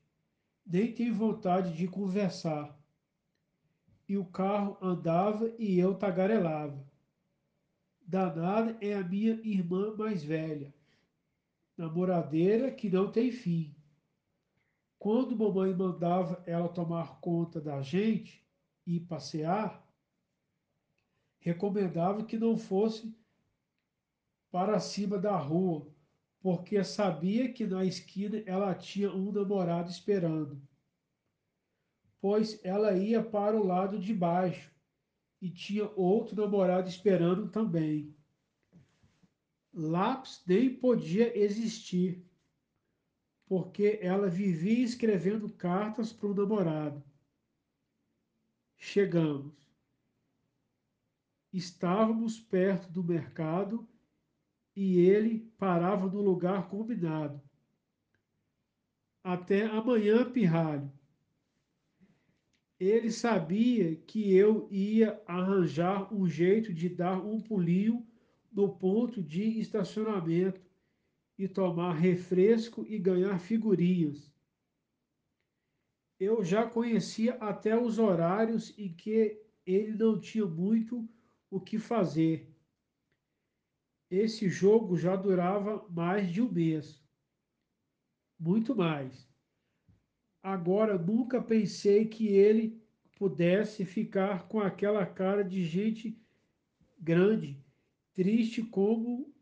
nem 0.68 0.94
tem 0.94 1.12
vontade 1.12 1.76
de 1.76 1.88
conversar. 1.88 2.78
E 4.08 4.18
o 4.18 4.26
carro 4.26 4.78
andava 4.82 5.54
e 5.58 5.80
eu 5.80 5.96
tagarelava. 5.96 6.86
Danada 8.02 8.78
é 8.82 8.94
a 8.94 9.04
minha 9.04 9.34
irmã 9.44 9.96
mais 9.96 10.24
velha, 10.24 10.74
namoradeira 11.76 12.72
que 12.72 12.90
não 12.90 13.12
tem 13.12 13.32
fim. 13.32 13.76
Quando 14.98 15.38
mamãe 15.38 15.74
mandava 15.74 16.42
ela 16.46 16.70
tomar 16.70 17.20
conta 17.20 17.62
da 17.62 17.82
gente 17.82 18.46
e 18.86 19.00
passear, 19.00 19.86
recomendava 21.40 22.26
que 22.26 22.38
não 22.38 22.58
fosse 22.58 23.16
para 24.50 24.80
cima 24.80 25.18
da 25.18 25.38
rua, 25.38 25.88
porque 26.40 26.84
sabia 26.84 27.52
que 27.52 27.66
na 27.66 27.84
esquina 27.84 28.42
ela 28.46 28.74
tinha 28.76 29.12
um 29.12 29.32
namorado 29.32 29.90
esperando. 29.90 30.62
Pois 32.20 32.64
ela 32.64 32.98
ia 32.98 33.24
para 33.24 33.56
o 33.56 33.66
lado 33.66 34.00
de 34.00 34.14
baixo 34.14 34.72
e 35.42 35.50
tinha 35.50 35.90
outro 35.96 36.36
namorado 36.36 36.90
esperando 36.90 37.50
também. 37.50 38.16
Lápis 39.74 40.44
nem 40.48 40.74
podia 40.74 41.38
existir, 41.38 42.26
porque 43.46 44.00
ela 44.02 44.28
vivia 44.28 44.84
escrevendo 44.84 45.50
cartas 45.50 46.12
para 46.12 46.28
o 46.28 46.34
namorado. 46.34 47.04
Chegamos. 48.76 49.56
Estávamos 51.54 52.40
perto 52.40 52.92
do 52.92 53.04
mercado 53.04 53.88
e 54.78 55.00
ele 55.00 55.40
parava 55.58 56.06
no 56.06 56.22
lugar 56.22 56.70
combinado. 56.70 57.42
Até 59.24 59.66
amanhã, 59.66 60.30
pirralho. 60.32 60.94
Ele 62.80 63.12
sabia 63.12 63.96
que 63.96 64.32
eu 64.32 64.68
ia 64.70 65.20
arranjar 65.26 66.14
um 66.14 66.30
jeito 66.30 66.72
de 66.72 66.90
dar 66.90 67.20
um 67.20 67.42
pulinho 67.42 68.06
no 68.52 68.78
ponto 68.78 69.20
de 69.20 69.60
estacionamento 69.60 70.62
e 71.40 71.48
tomar 71.48 71.94
refresco 71.94 72.86
e 72.88 73.00
ganhar 73.00 73.40
figurinhas. 73.40 74.32
Eu 76.20 76.44
já 76.44 76.70
conhecia 76.70 77.34
até 77.40 77.76
os 77.76 77.98
horários 77.98 78.78
em 78.78 78.94
que 78.94 79.42
ele 79.66 79.96
não 79.96 80.20
tinha 80.20 80.46
muito 80.46 81.10
o 81.50 81.60
que 81.60 81.80
fazer 81.80 82.56
esse 84.10 84.50
jogo 84.50 84.98
já 84.98 85.16
durava 85.16 85.86
mais 85.90 86.32
de 86.32 86.42
um 86.42 86.50
mês. 86.50 87.04
Muito 88.40 88.76
mais. 88.76 89.28
Agora 90.42 90.98
nunca 90.98 91.42
pensei 91.42 92.06
que 92.06 92.28
ele 92.28 92.82
pudesse 93.18 93.84
ficar 93.84 94.48
com 94.48 94.60
aquela 94.60 95.06
cara 95.06 95.44
de 95.44 95.66
gente 95.66 96.18
grande, 96.98 97.62
triste 98.14 98.64
como 98.64 99.34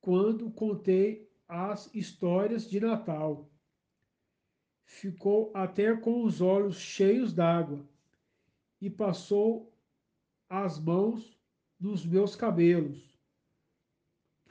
quando 0.00 0.50
contei 0.50 1.30
as 1.46 1.92
histórias 1.94 2.68
de 2.68 2.80
Natal. 2.80 3.50
Ficou 4.86 5.50
até 5.54 5.94
com 5.96 6.24
os 6.24 6.40
olhos 6.40 6.78
cheios 6.78 7.32
d'água 7.32 7.86
e 8.80 8.88
passou 8.88 9.72
as 10.48 10.78
mãos 10.78 11.38
nos 11.78 12.06
meus 12.06 12.36
cabelos 12.36 13.13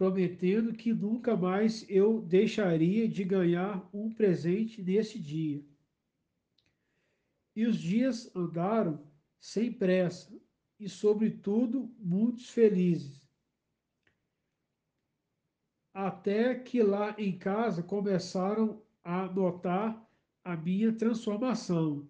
prometendo 0.03 0.73
que 0.73 0.93
nunca 0.93 1.33
mais 1.37 1.89
eu 1.89 2.19
deixaria 2.19 3.07
de 3.07 3.23
ganhar 3.23 3.89
um 3.93 4.13
presente 4.13 4.83
nesse 4.83 5.17
dia. 5.17 5.63
E 7.55 7.65
os 7.65 7.77
dias 7.77 8.29
andaram 8.35 9.01
sem 9.39 9.71
pressa 9.71 10.37
e, 10.77 10.89
sobretudo, 10.89 11.89
muitos 11.97 12.49
felizes. 12.49 13.25
Até 15.93 16.53
que 16.53 16.83
lá 16.83 17.15
em 17.17 17.37
casa 17.37 17.81
começaram 17.81 18.83
a 19.05 19.25
notar 19.27 20.05
a 20.43 20.57
minha 20.57 20.91
transformação. 20.91 22.09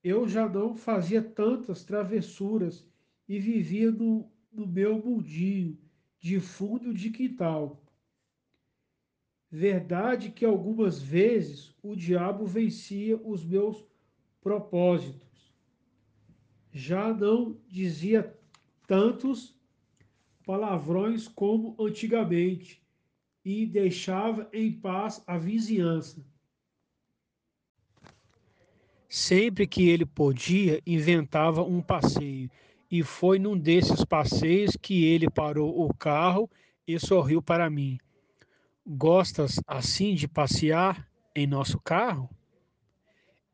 Eu 0.00 0.28
já 0.28 0.48
não 0.48 0.76
fazia 0.76 1.20
tantas 1.20 1.82
travessuras 1.82 2.88
e 3.26 3.40
vivia 3.40 3.90
no, 3.90 4.30
no 4.52 4.64
meu 4.64 5.04
mundinho 5.04 5.84
de 6.18 6.40
fundo 6.40 6.92
de 6.92 7.10
quintal. 7.10 7.82
Verdade 9.50 10.30
que 10.30 10.44
algumas 10.44 11.00
vezes 11.00 11.74
o 11.82 11.94
diabo 11.94 12.46
vencia 12.46 13.16
os 13.16 13.44
meus 13.44 13.84
propósitos. 14.40 15.54
Já 16.72 17.12
não 17.12 17.58
dizia 17.68 18.36
tantos 18.86 19.56
palavrões 20.44 21.26
como 21.26 21.76
antigamente 21.80 22.82
e 23.44 23.64
deixava 23.66 24.48
em 24.52 24.72
paz 24.72 25.22
a 25.26 25.38
vizinhança. 25.38 26.24
Sempre 29.08 29.66
que 29.66 29.88
ele 29.88 30.04
podia, 30.04 30.82
inventava 30.86 31.62
um 31.62 31.80
passeio 31.80 32.50
e 32.90 33.02
foi 33.02 33.38
num 33.38 33.58
desses 33.58 34.04
passeios 34.04 34.76
que 34.76 35.04
ele 35.04 35.28
parou 35.28 35.84
o 35.84 35.92
carro 35.94 36.50
e 36.86 36.98
sorriu 36.98 37.42
para 37.42 37.68
mim. 37.68 37.98
Gostas 38.86 39.60
assim 39.66 40.14
de 40.14 40.28
passear 40.28 41.08
em 41.34 41.46
nosso 41.46 41.80
carro? 41.80 42.30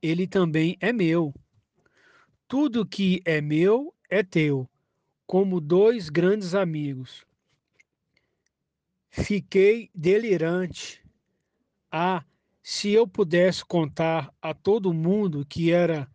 Ele 0.03 0.27
também 0.27 0.77
é 0.81 0.93
meu. 0.93 1.35
Tudo 2.47 2.85
que 2.85 3.23
é 3.25 3.41
meu 3.41 3.95
é 4.11 4.23
teu, 4.23 4.69
como 5.27 5.61
dois 5.61 6.11
grandes 6.11 6.55
amigos. 6.55 7.25
Fiquei 9.09 9.91
delirante. 9.95 11.03
Ah, 11.91 12.25
se 12.63 12.91
eu 12.91 13.07
pudesse 13.07 13.65
contar 13.65 14.33
a 14.41 14.53
todo 14.53 14.93
mundo 14.93 15.47
que 15.47 15.73
era 15.73 16.12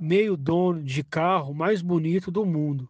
meio 0.00 0.34
dono 0.34 0.82
de 0.82 1.04
carro 1.04 1.52
mais 1.52 1.82
bonito 1.82 2.30
do 2.30 2.46
mundo. 2.46 2.88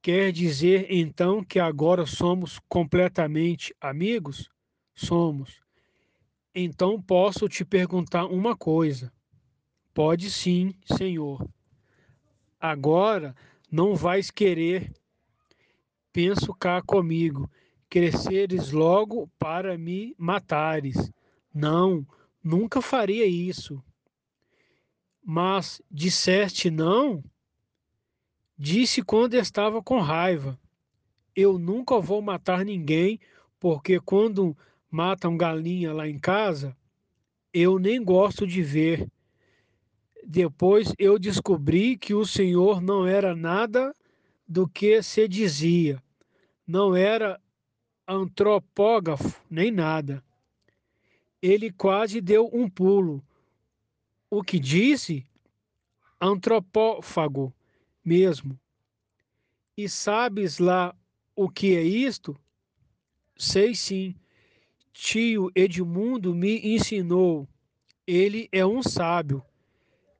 Quer 0.00 0.30
dizer 0.30 0.86
então 0.88 1.42
que 1.42 1.58
agora 1.58 2.06
somos 2.06 2.60
completamente 2.68 3.74
amigos? 3.80 4.48
Somos. 4.94 5.60
Então 6.54 7.02
posso 7.02 7.48
te 7.48 7.64
perguntar 7.64 8.26
uma 8.26 8.56
coisa. 8.56 9.12
Pode 9.92 10.30
sim, 10.30 10.72
senhor. 10.96 11.44
Agora 12.58 13.34
não 13.70 13.96
vais 13.96 14.30
querer, 14.30 14.92
penso 16.12 16.54
cá 16.54 16.80
comigo, 16.80 17.50
cresceres 17.88 18.70
logo 18.70 19.28
para 19.38 19.76
me 19.76 20.14
matares. 20.16 21.10
Não, 21.52 22.06
nunca 22.42 22.80
faria 22.80 23.26
isso. 23.26 23.82
Mas 25.32 25.80
disseste 25.88 26.72
não? 26.72 27.22
Disse 28.58 29.00
quando 29.00 29.34
estava 29.34 29.80
com 29.80 30.00
raiva. 30.00 30.58
Eu 31.36 31.56
nunca 31.56 32.00
vou 32.00 32.20
matar 32.20 32.64
ninguém, 32.64 33.20
porque 33.60 34.00
quando 34.00 34.56
matam 34.90 35.36
galinha 35.36 35.92
lá 35.92 36.08
em 36.08 36.18
casa, 36.18 36.76
eu 37.54 37.78
nem 37.78 38.02
gosto 38.02 38.44
de 38.44 38.60
ver. 38.60 39.08
Depois 40.26 40.92
eu 40.98 41.16
descobri 41.16 41.96
que 41.96 42.12
o 42.12 42.26
Senhor 42.26 42.80
não 42.80 43.06
era 43.06 43.36
nada 43.36 43.94
do 44.48 44.66
que 44.68 45.00
se 45.00 45.28
dizia. 45.28 46.02
Não 46.66 46.96
era 46.96 47.40
antropógrafo 48.04 49.40
nem 49.48 49.70
nada. 49.70 50.24
Ele 51.40 51.70
quase 51.70 52.20
deu 52.20 52.50
um 52.52 52.68
pulo 52.68 53.22
o 54.30 54.44
que 54.44 54.60
disse 54.60 55.26
antropófago 56.20 57.52
mesmo. 58.04 58.58
E 59.76 59.88
sabes 59.88 60.58
lá 60.58 60.94
o 61.34 61.48
que 61.48 61.74
é 61.74 61.82
isto? 61.82 62.38
Sei 63.36 63.74
sim. 63.74 64.14
Tio 64.92 65.50
Edmundo 65.54 66.34
me 66.34 66.74
ensinou. 66.74 67.48
Ele 68.06 68.48
é 68.52 68.64
um 68.64 68.82
sábio. 68.82 69.42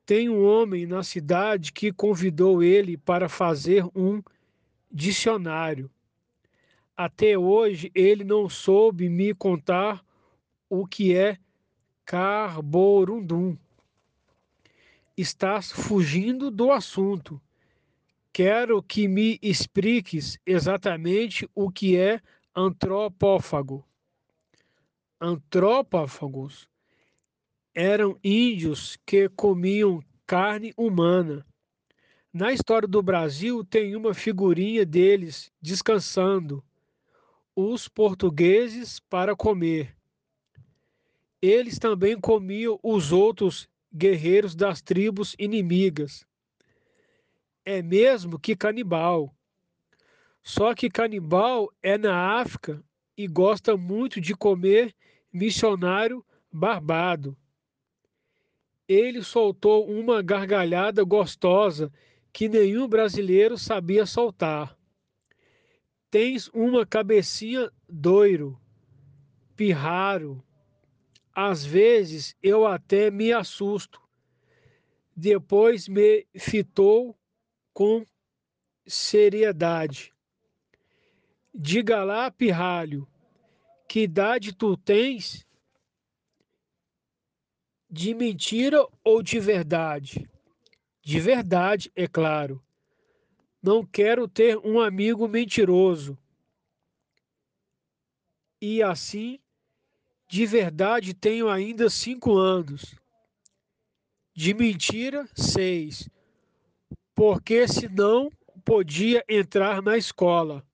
Tem 0.04 0.28
um 0.28 0.44
homem 0.44 0.86
na 0.86 1.04
cidade 1.04 1.72
que 1.72 1.92
convidou 1.92 2.62
ele 2.62 2.96
para 2.96 3.28
fazer 3.28 3.84
um 3.94 4.22
dicionário. 4.90 5.90
Até 6.96 7.38
hoje 7.38 7.92
ele 7.94 8.24
não 8.24 8.48
soube 8.48 9.08
me 9.08 9.34
contar 9.34 10.04
o 10.68 10.86
que 10.86 11.14
é 11.14 11.38
carborundum 12.04 13.56
estás 15.20 15.70
fugindo 15.70 16.50
do 16.50 16.72
assunto. 16.72 17.40
Quero 18.32 18.82
que 18.82 19.06
me 19.06 19.38
expliques 19.42 20.38
exatamente 20.46 21.48
o 21.54 21.70
que 21.70 21.96
é 21.96 22.20
antropófago. 22.54 23.84
Antropófagos 25.20 26.68
eram 27.74 28.18
índios 28.24 28.96
que 29.04 29.28
comiam 29.28 30.02
carne 30.26 30.72
humana. 30.76 31.44
Na 32.32 32.52
história 32.52 32.86
do 32.86 33.02
Brasil 33.02 33.64
tem 33.64 33.96
uma 33.96 34.14
figurinha 34.14 34.86
deles 34.86 35.52
descansando, 35.60 36.64
os 37.54 37.88
portugueses 37.88 39.00
para 39.00 39.34
comer. 39.34 39.96
Eles 41.42 41.78
também 41.78 42.18
comiam 42.18 42.78
os 42.82 43.12
outros 43.12 43.68
guerreiros 43.92 44.54
das 44.54 44.80
tribos 44.80 45.34
inimigas. 45.38 46.24
É 47.64 47.82
mesmo 47.82 48.38
que 48.38 48.56
canibal. 48.56 49.34
Só 50.42 50.74
que 50.74 50.88
canibal 50.88 51.70
é 51.82 51.98
na 51.98 52.40
África 52.40 52.82
e 53.16 53.26
gosta 53.26 53.76
muito 53.76 54.20
de 54.20 54.34
comer 54.34 54.94
missionário 55.32 56.24
barbado. 56.50 57.36
Ele 58.88 59.22
soltou 59.22 59.88
uma 59.88 60.22
gargalhada 60.22 61.04
gostosa 61.04 61.92
que 62.32 62.48
nenhum 62.48 62.88
brasileiro 62.88 63.56
sabia 63.58 64.06
soltar. 64.06 64.76
Tens 66.10 66.48
uma 66.48 66.84
cabecinha 66.84 67.70
doiro, 67.88 68.60
pirraro. 69.54 70.42
Às 71.42 71.64
vezes 71.64 72.36
eu 72.42 72.66
até 72.66 73.10
me 73.10 73.32
assusto. 73.32 73.98
Depois 75.16 75.88
me 75.88 76.26
fitou 76.36 77.18
com 77.72 78.04
seriedade. 78.86 80.12
Diga 81.54 82.04
lá, 82.04 82.30
pirralho, 82.30 83.08
que 83.88 84.00
idade 84.00 84.54
tu 84.54 84.76
tens? 84.76 85.46
De 87.88 88.12
mentira 88.12 88.86
ou 89.02 89.22
de 89.22 89.40
verdade? 89.40 90.28
De 91.00 91.18
verdade, 91.18 91.90
é 91.96 92.06
claro. 92.06 92.62
Não 93.62 93.82
quero 93.82 94.28
ter 94.28 94.58
um 94.58 94.78
amigo 94.78 95.26
mentiroso. 95.26 96.18
E 98.60 98.82
assim, 98.82 99.39
de 100.30 100.46
verdade, 100.46 101.12
tenho 101.12 101.48
ainda 101.48 101.90
cinco 101.90 102.36
anos. 102.38 102.94
De 104.32 104.54
mentira, 104.54 105.28
seis. 105.34 106.08
Porque 107.16 107.66
senão 107.66 108.30
podia 108.64 109.24
entrar 109.28 109.82
na 109.82 109.98
escola. 109.98 110.64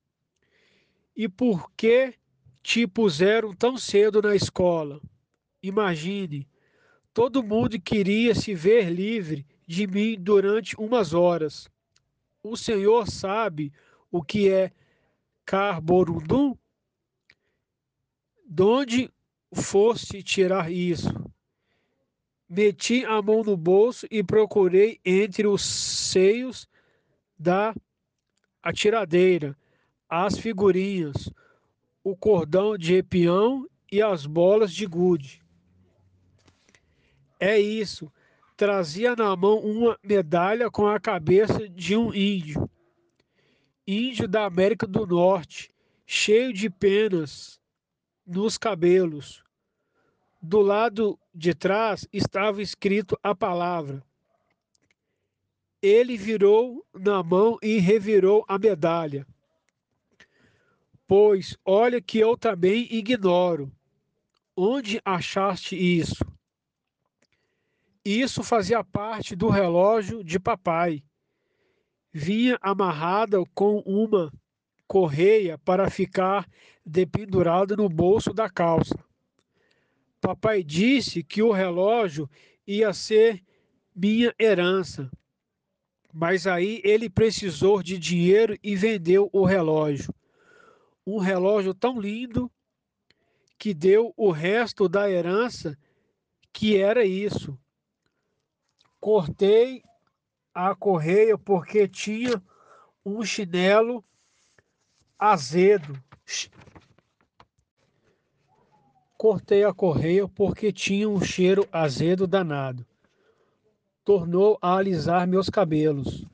E 1.15 1.27
por 1.27 1.71
que 1.71 2.13
te 2.61 2.85
puseram 2.85 3.51
tão 3.51 3.79
cedo 3.79 4.21
na 4.21 4.35
escola? 4.35 5.01
Imagine, 5.63 6.47
todo 7.11 7.41
mundo 7.41 7.81
queria 7.81 8.35
se 8.35 8.53
ver 8.53 8.91
livre 8.91 9.43
de 9.65 9.87
mim 9.87 10.17
durante 10.19 10.75
umas 10.75 11.15
horas. 11.15 11.67
O 12.43 12.55
senhor 12.55 13.09
sabe 13.09 13.73
o 14.11 14.21
que 14.21 14.51
é 14.51 14.71
carborundum? 15.43 16.55
De 18.45 18.61
onde 18.61 19.16
foste 19.53 20.23
tirar 20.23 20.71
isso? 20.71 21.09
Meti 22.49 23.03
a 23.05 23.21
mão 23.21 23.43
no 23.43 23.57
bolso 23.57 24.07
e 24.09 24.23
procurei 24.23 24.99
entre 25.03 25.47
os 25.47 25.61
seios 25.61 26.67
da 27.37 27.75
atiradeira 28.63 29.55
as 30.09 30.37
figurinhas, 30.37 31.29
o 32.03 32.15
cordão 32.15 32.77
de 32.77 33.03
peão 33.03 33.67
e 33.91 34.01
as 34.01 34.25
bolas 34.25 34.73
de 34.73 34.85
gude. 34.85 35.41
É 37.39 37.59
isso. 37.59 38.11
Trazia 38.55 39.15
na 39.15 39.35
mão 39.35 39.59
uma 39.59 39.99
medalha 40.01 40.71
com 40.71 40.87
a 40.87 40.99
cabeça 40.99 41.67
de 41.69 41.95
um 41.95 42.13
índio. 42.13 42.69
Índio 43.85 44.27
da 44.27 44.45
América 44.45 44.87
do 44.87 45.05
Norte, 45.05 45.71
cheio 46.05 46.51
de 46.51 46.69
penas 46.69 47.59
nos 48.27 48.57
cabelos. 48.57 49.43
Do 50.41 50.59
lado 50.61 51.17
de 51.33 51.55
trás 51.55 52.07
estava 52.11 52.61
escrito 52.61 53.17
a 53.23 53.33
palavra. 53.33 54.03
Ele 55.81 56.17
virou 56.17 56.85
na 56.93 57.23
mão 57.23 57.57
e 57.63 57.77
revirou 57.77 58.43
a 58.47 58.59
medalha 58.59 59.25
Pois 61.07 61.57
olha 61.63 62.01
que 62.01 62.19
eu 62.19 62.37
também 62.37 62.85
ignoro. 62.93 63.71
Onde 64.55 64.99
achaste 65.05 65.73
isso? 65.73 66.25
Isso 68.03 68.43
fazia 68.43 68.83
parte 68.83 69.33
do 69.33 69.47
relógio 69.47 70.21
de 70.21 70.37
papai. 70.37 71.01
Vinha 72.11 72.57
amarrada 72.61 73.41
com 73.55 73.79
uma 73.85 74.29
correia 74.87 75.57
para 75.57 75.89
ficar 75.89 76.47
dependurada 76.85 77.75
no 77.75 77.89
bolso 77.89 78.33
da 78.33 78.49
calça. 78.49 78.97
Papai 80.21 80.63
disse 80.63 81.23
que 81.23 81.41
o 81.41 81.51
relógio 81.51 82.29
ia 82.65 82.93
ser 82.93 83.43
minha 83.95 84.33
herança. 84.39 85.09
Mas 86.13 86.47
aí 86.47 86.81
ele 86.83 87.09
precisou 87.09 87.83
de 87.83 87.99
dinheiro 87.99 88.57
e 88.63 88.75
vendeu 88.75 89.29
o 89.31 89.45
relógio 89.45 90.13
um 91.07 91.19
relógio 91.19 91.73
tão 91.73 92.01
lindo 92.01 92.51
que 93.57 93.73
deu 93.73 94.13
o 94.17 94.29
resto 94.29 94.89
da 94.89 95.09
herança, 95.09 95.77
que 96.51 96.75
era 96.75 97.05
isso. 97.05 97.57
Cortei 98.99 99.81
a 100.53 100.75
correia 100.75 101.37
porque 101.37 101.87
tinha 101.87 102.43
um 103.05 103.23
chinelo 103.23 104.03
azedo. 105.17 106.01
Cortei 109.17 109.63
a 109.63 109.73
correia 109.73 110.27
porque 110.27 110.71
tinha 110.71 111.09
um 111.09 111.21
cheiro 111.21 111.67
azedo 111.71 112.27
danado. 112.27 112.85
Tornou 114.03 114.57
a 114.61 114.75
alisar 114.75 115.27
meus 115.27 115.49
cabelos. 115.49 116.25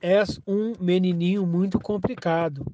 És 0.00 0.40
um 0.46 0.72
menininho 0.80 1.46
muito 1.46 1.78
complicado 1.78 2.64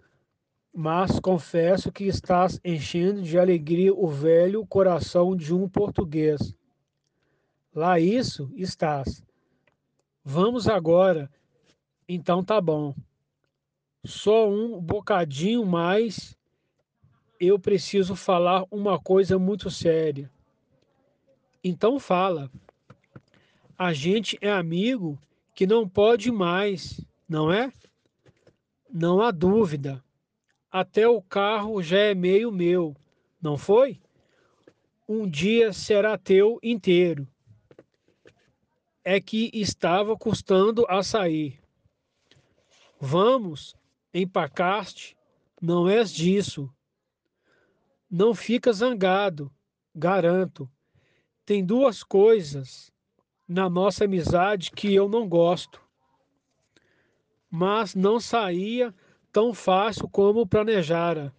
mas 0.79 1.19
confesso 1.19 1.91
que 1.91 2.05
estás 2.05 2.61
enchendo 2.63 3.23
de 3.23 3.39
alegria 3.39 3.95
o 3.95 4.07
velho 4.09 4.67
coração 4.67 5.35
de 5.35 5.55
um 5.55 5.67
português. 5.67 6.55
Lá 7.75 7.99
isso 7.99 8.53
estás. 8.55 9.23
Vamos 10.23 10.69
agora. 10.69 11.31
Então 12.07 12.45
tá 12.45 12.61
bom. 12.61 12.95
Só 14.07 14.49
um 14.49 14.81
bocadinho 14.81 15.65
mais. 15.65 16.37
Eu 17.39 17.59
preciso 17.59 18.17
falar 18.17 18.65
uma 18.71 18.99
coisa 18.99 19.39
muito 19.39 19.71
séria. 19.71 20.31
Então 21.63 21.99
fala. 21.99 22.51
A 23.79 23.93
gente 23.93 24.39
é 24.41 24.51
amigo 24.51 25.19
que 25.55 25.67
não 25.67 25.87
pode 25.87 26.31
mais, 26.31 27.01
não 27.29 27.53
é? 27.53 27.71
Não 28.91 29.21
há 29.21 29.31
dúvida 29.31 30.03
até 30.79 31.09
o 31.09 31.23
carro 31.23 31.83
já 31.83 31.97
é 31.97 32.15
meio 32.15 32.53
meu, 32.53 32.95
não 33.41 33.57
foi? 33.57 33.99
Um 35.09 35.27
dia 35.27 35.73
será 35.73 36.19
teu 36.19 36.59
inteiro. 36.63 37.27
É 39.03 39.19
que 39.19 39.51
estava 39.55 40.15
custando 40.15 40.85
a 40.87 41.03
sair. 41.03 41.59
Vamos, 43.01 43.75
empacaste, 44.17 45.17
não 45.61 45.89
és 45.89 46.13
disso. 46.13 46.73
Não 48.11 48.35
fica 48.35 48.73
zangado, 48.73 49.53
garanto. 49.95 50.71
Tem 51.45 51.65
duas 51.65 52.03
coisas 52.03 52.93
na 53.47 53.69
nossa 53.69 54.05
amizade 54.05 54.71
que 54.71 54.95
eu 54.95 55.09
não 55.09 55.29
gosto. 55.29 55.81
Mas 57.51 57.95
não 57.95 58.19
saía 58.19 58.95
tão 59.33 59.53
fácil 59.55 60.09
como 60.09 60.47
planejara. 60.47 61.33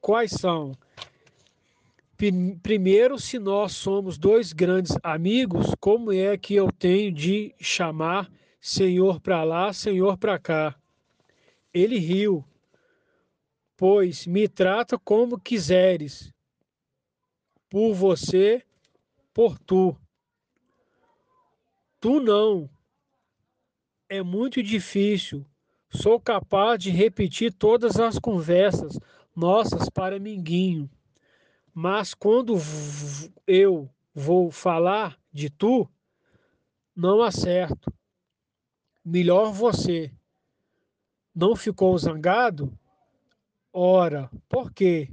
Quais 0.00 0.32
são? 0.32 0.72
Primeiro, 2.62 3.18
se 3.18 3.38
nós 3.38 3.72
somos 3.72 4.16
dois 4.16 4.52
grandes 4.52 4.96
amigos, 5.02 5.74
como 5.80 6.12
é 6.12 6.38
que 6.38 6.54
eu 6.54 6.70
tenho 6.72 7.12
de 7.12 7.54
chamar 7.60 8.30
Senhor 8.60 9.20
para 9.20 9.44
lá, 9.44 9.72
Senhor 9.72 10.16
para 10.16 10.38
cá? 10.38 10.74
Ele 11.74 11.98
riu, 11.98 12.44
pois 13.76 14.26
me 14.26 14.48
trata 14.48 14.96
como 14.96 15.40
quiseres, 15.40 16.32
por 17.68 17.92
você, 17.92 18.64
por 19.34 19.58
tu. 19.58 19.94
Tu 22.00 22.20
não, 22.20 22.70
é 24.08 24.22
muito 24.22 24.62
difícil. 24.62 25.44
Sou 25.90 26.20
capaz 26.20 26.78
de 26.78 26.90
repetir 26.90 27.52
todas 27.52 27.98
as 27.98 28.18
conversas 28.18 28.98
nossas 29.34 29.88
para 29.88 30.18
Minguinho. 30.18 30.88
Mas 31.72 32.14
quando 32.14 32.56
eu 33.46 33.90
vou 34.14 34.50
falar 34.50 35.18
de 35.32 35.50
tu, 35.50 35.88
não 36.94 37.22
acerto. 37.22 37.92
Melhor 39.04 39.52
você. 39.52 40.12
Não 41.34 41.56
ficou 41.56 41.96
zangado? 41.98 42.72
Ora, 43.72 44.30
por 44.48 44.72
quê? 44.72 45.10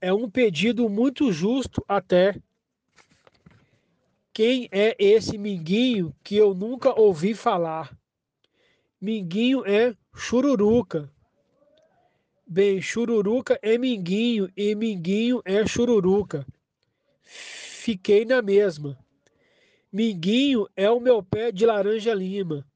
É 0.00 0.12
um 0.12 0.30
pedido 0.30 0.88
muito 0.88 1.32
justo 1.32 1.84
até. 1.88 2.40
Quem 4.32 4.68
é 4.70 4.94
esse 4.98 5.36
Minguinho 5.36 6.14
que 6.22 6.36
eu 6.36 6.54
nunca 6.54 6.98
ouvi 6.98 7.34
falar? 7.34 7.96
Minguinho 9.00 9.66
é 9.66 9.96
chururuca. 10.14 11.10
Bem, 12.46 12.80
chururuca 12.80 13.58
é 13.62 13.78
minguinho 13.78 14.50
e 14.56 14.74
minguinho 14.74 15.40
é 15.44 15.66
chururuca. 15.66 16.46
Fiquei 17.22 18.24
na 18.24 18.42
mesma. 18.42 18.98
Minguinho 19.90 20.68
é 20.76 20.90
o 20.90 21.00
meu 21.00 21.22
pé 21.22 21.50
de 21.50 21.64
laranja 21.64 22.12
lima. 22.14 22.66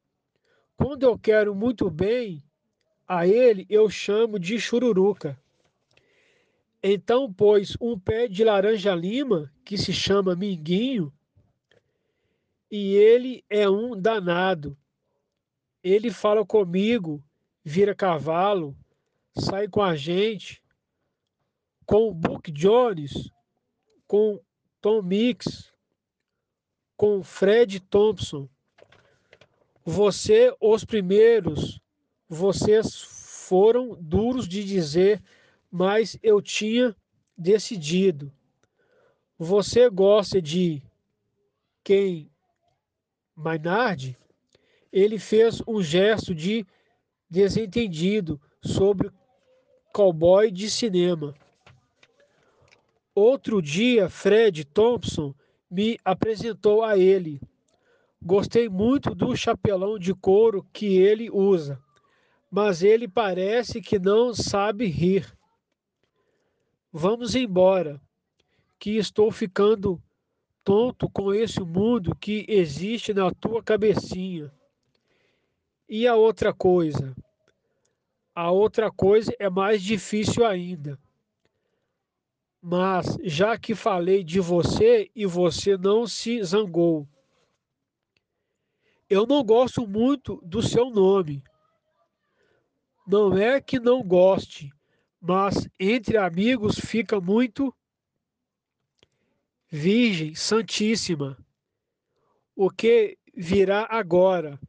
Quando 0.78 1.02
eu 1.02 1.18
quero 1.18 1.56
muito 1.56 1.90
bem 1.90 2.40
a 3.06 3.26
ele, 3.26 3.66
eu 3.68 3.90
chamo 3.90 4.38
de 4.38 4.60
chururuca. 4.60 5.36
Então, 6.80 7.32
pois, 7.32 7.76
um 7.80 7.98
pé 7.98 8.28
de 8.28 8.44
laranja 8.44 8.94
lima, 8.94 9.52
que 9.64 9.76
se 9.76 9.92
chama 9.92 10.36
minguinho, 10.36 11.12
e 12.70 12.94
ele 12.94 13.44
é 13.50 13.68
um 13.68 14.00
danado. 14.00 14.78
Ele 15.82 16.12
fala 16.12 16.46
comigo, 16.46 17.20
vira 17.64 17.92
cavalo, 17.92 18.76
sai 19.36 19.66
com 19.66 19.82
a 19.82 19.96
gente, 19.96 20.62
com 21.84 22.08
o 22.08 22.14
Book 22.14 22.52
Jones, 22.52 23.32
com 24.06 24.40
Tom 24.80 25.02
Mix, 25.02 25.72
com 26.96 27.20
Fred 27.20 27.80
Thompson. 27.80 28.48
Você, 29.90 30.54
os 30.60 30.84
primeiros, 30.84 31.80
vocês 32.28 33.00
foram 33.48 33.96
duros 33.98 34.46
de 34.46 34.62
dizer, 34.62 35.18
mas 35.70 36.18
eu 36.22 36.42
tinha 36.42 36.94
decidido. 37.34 38.30
Você 39.38 39.88
gosta 39.88 40.42
de 40.42 40.82
quem? 41.82 42.30
Maynard? 43.34 44.14
Ele 44.92 45.18
fez 45.18 45.62
um 45.66 45.82
gesto 45.82 46.34
de 46.34 46.66
desentendido 47.30 48.38
sobre 48.60 49.10
cowboy 49.90 50.50
de 50.50 50.68
cinema. 50.68 51.34
Outro 53.14 53.62
dia, 53.62 54.10
Fred 54.10 54.66
Thompson 54.66 55.34
me 55.70 55.98
apresentou 56.04 56.84
a 56.84 56.98
ele. 56.98 57.40
Gostei 58.22 58.68
muito 58.68 59.14
do 59.14 59.36
chapelão 59.36 59.98
de 59.98 60.12
couro 60.12 60.66
que 60.72 60.98
ele 60.98 61.30
usa, 61.30 61.80
mas 62.50 62.82
ele 62.82 63.06
parece 63.06 63.80
que 63.80 63.98
não 63.98 64.34
sabe 64.34 64.86
rir. 64.86 65.32
Vamos 66.92 67.34
embora, 67.34 68.00
que 68.78 68.96
estou 68.96 69.30
ficando 69.30 70.02
tonto 70.64 71.08
com 71.08 71.32
esse 71.32 71.60
mundo 71.60 72.14
que 72.16 72.44
existe 72.48 73.14
na 73.14 73.30
tua 73.32 73.62
cabecinha. 73.62 74.52
E 75.88 76.06
a 76.06 76.14
outra 76.14 76.52
coisa? 76.52 77.14
A 78.34 78.50
outra 78.50 78.90
coisa 78.90 79.32
é 79.38 79.48
mais 79.48 79.82
difícil 79.82 80.44
ainda. 80.44 80.98
Mas 82.60 83.16
já 83.22 83.56
que 83.56 83.74
falei 83.74 84.22
de 84.22 84.40
você 84.40 85.10
e 85.14 85.24
você 85.24 85.76
não 85.76 86.06
se 86.06 86.42
zangou, 86.42 87.08
eu 89.08 89.26
não 89.26 89.42
gosto 89.42 89.86
muito 89.86 90.36
do 90.44 90.62
seu 90.62 90.90
nome. 90.90 91.42
Não 93.06 93.36
é 93.38 93.60
que 93.60 93.80
não 93.80 94.02
goste, 94.02 94.70
mas 95.20 95.68
entre 95.80 96.18
amigos 96.18 96.78
fica 96.78 97.20
muito 97.20 97.74
Virgem 99.70 100.34
Santíssima. 100.34 101.36
O 102.54 102.70
que 102.70 103.18
virá 103.34 103.86
agora? 103.90 104.60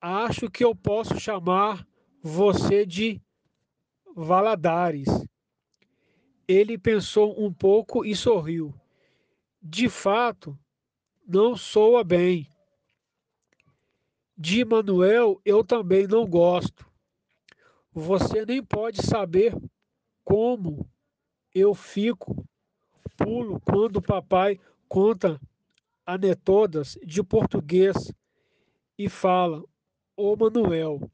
Acho 0.00 0.50
que 0.50 0.62
eu 0.62 0.74
posso 0.74 1.18
chamar 1.18 1.86
você 2.22 2.84
de 2.84 3.22
Valadares. 4.14 5.08
Ele 6.46 6.76
pensou 6.76 7.42
um 7.42 7.52
pouco 7.52 8.04
e 8.04 8.14
sorriu. 8.14 8.74
De 9.62 9.88
fato, 9.88 10.58
não 11.26 11.56
soa 11.56 12.04
bem. 12.04 12.53
De 14.36 14.64
Manuel 14.64 15.40
eu 15.44 15.62
também 15.62 16.06
não 16.08 16.26
gosto. 16.26 16.84
Você 17.92 18.44
nem 18.44 18.62
pode 18.62 19.00
saber 19.00 19.54
como 20.24 20.88
eu 21.54 21.72
fico 21.74 22.44
pulo 23.16 23.60
quando 23.60 23.98
o 23.98 24.02
papai 24.02 24.58
conta 24.88 25.40
anetodas 26.04 26.98
de 27.04 27.22
português 27.22 28.12
e 28.98 29.08
fala: 29.08 29.62
Ô 30.16 30.34
Manuel, 30.34 31.08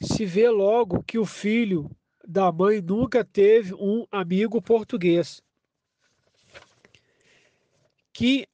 se 0.00 0.24
vê 0.24 0.48
logo 0.48 1.02
que 1.02 1.18
o 1.18 1.26
filho 1.26 1.90
da 2.26 2.52
mãe 2.52 2.80
nunca 2.80 3.24
teve 3.24 3.74
um 3.74 4.06
amigo 4.10 4.62
português. 4.62 5.42
Que 8.12 8.46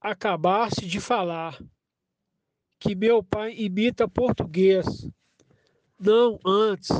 acabasse 0.00 0.86
de 0.86 1.00
falar 1.00 1.62
que 2.82 2.96
meu 2.96 3.22
pai 3.22 3.54
imita 3.56 4.08
português. 4.08 5.08
Não 5.96 6.36
antes. 6.44 6.90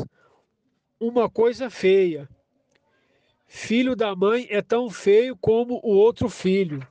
Uma 1.01 1.29
coisa 1.29 1.69
feia. 1.69 2.29
Filho 3.49 3.97
da 3.97 4.15
mãe 4.15 4.47
é 4.49 4.63
tão 4.63 4.89
feio 4.89 5.37
como 5.37 5.81
o 5.83 5.91
outro 5.91 6.29
filho. 6.29 6.87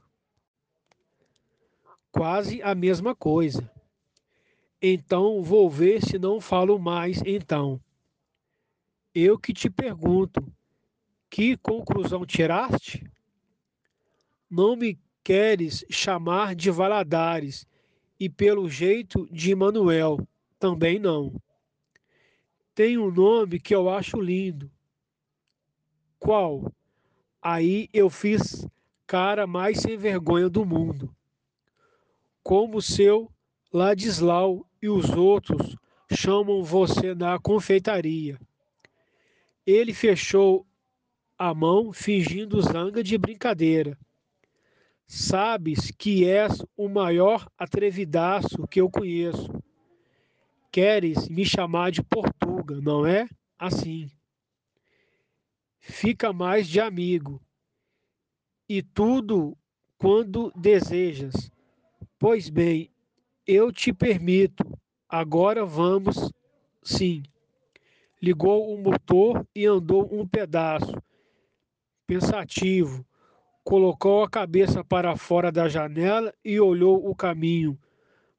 Quase 2.12 2.62
a 2.62 2.76
mesma 2.76 3.16
coisa. 3.16 3.72
Então 4.82 5.42
vou 5.42 5.70
ver 5.70 6.02
se 6.06 6.20
não 6.20 6.42
falo 6.42 6.78
mais 6.78 7.22
então. 7.26 7.80
Eu 9.16 9.40
que 9.40 9.54
te 9.54 9.70
pergunto, 9.70 10.46
que 11.30 11.56
conclusão 11.56 12.26
tiraste? 12.26 13.10
Não 14.50 14.76
me 14.76 15.00
queres 15.24 15.86
chamar 15.90 16.56
de 16.56 16.70
Valadares 16.70 17.66
e 18.22 18.30
pelo 18.30 18.70
jeito 18.70 19.28
de 19.32 19.56
Manuel, 19.56 20.20
também 20.60 21.00
não. 21.00 21.34
Tem 22.76 22.96
um 22.96 23.10
nome 23.10 23.60
que 23.60 23.74
eu 23.74 23.90
acho 23.90 24.22
lindo. 24.22 24.70
Qual? 26.20 26.72
Aí 27.42 27.90
eu 27.92 28.12
fiz 28.12 28.64
cara 29.08 29.48
mais 29.48 29.80
sem 29.80 29.98
vergonha 29.98 30.48
do 30.48 30.64
mundo. 30.64 31.12
Como 32.44 32.80
seu 32.80 33.28
Ladislau 33.74 34.68
e 34.80 34.88
os 34.88 35.10
outros 35.10 35.76
chamam 36.12 36.64
você 36.64 37.16
na 37.16 37.40
confeitaria. 37.40 38.40
Ele 39.66 39.96
fechou 39.96 40.64
a 41.40 41.56
mão, 41.56 41.92
fingindo 41.92 42.62
zanga 42.62 43.04
de 43.04 43.18
brincadeira. 43.18 43.98
Sabes 45.14 45.92
que 45.92 46.24
és 46.26 46.64
o 46.78 46.88
maior 46.88 47.46
atrevidaço 47.58 48.66
que 48.66 48.80
eu 48.80 48.90
conheço. 48.90 49.62
Queres 50.72 51.28
me 51.28 51.44
chamar 51.44 51.92
de 51.92 52.02
Portuga, 52.02 52.80
não 52.80 53.06
é? 53.06 53.28
Assim. 53.60 54.10
Fica 55.82 56.32
mais 56.32 56.66
de 56.66 56.80
amigo. 56.80 57.42
E 58.70 58.82
tudo 58.82 59.58
quando 59.98 60.50
desejas. 60.56 61.52
Pois 62.18 62.48
bem, 62.48 62.90
eu 63.46 63.70
te 63.70 63.92
permito. 63.92 64.64
Agora 65.10 65.66
vamos, 65.66 66.32
sim. 66.82 67.22
Ligou 68.22 68.74
o 68.74 68.82
motor 68.82 69.46
e 69.54 69.66
andou 69.66 70.08
um 70.10 70.26
pedaço. 70.26 70.94
Pensativo, 72.08 73.06
colocou 73.64 74.24
a 74.24 74.30
cabeça 74.30 74.84
para 74.84 75.16
fora 75.16 75.52
da 75.52 75.70
janela 75.70 76.34
e 76.44 76.60
olhou 76.60 77.08
o 77.10 77.16
caminho. 77.16 77.80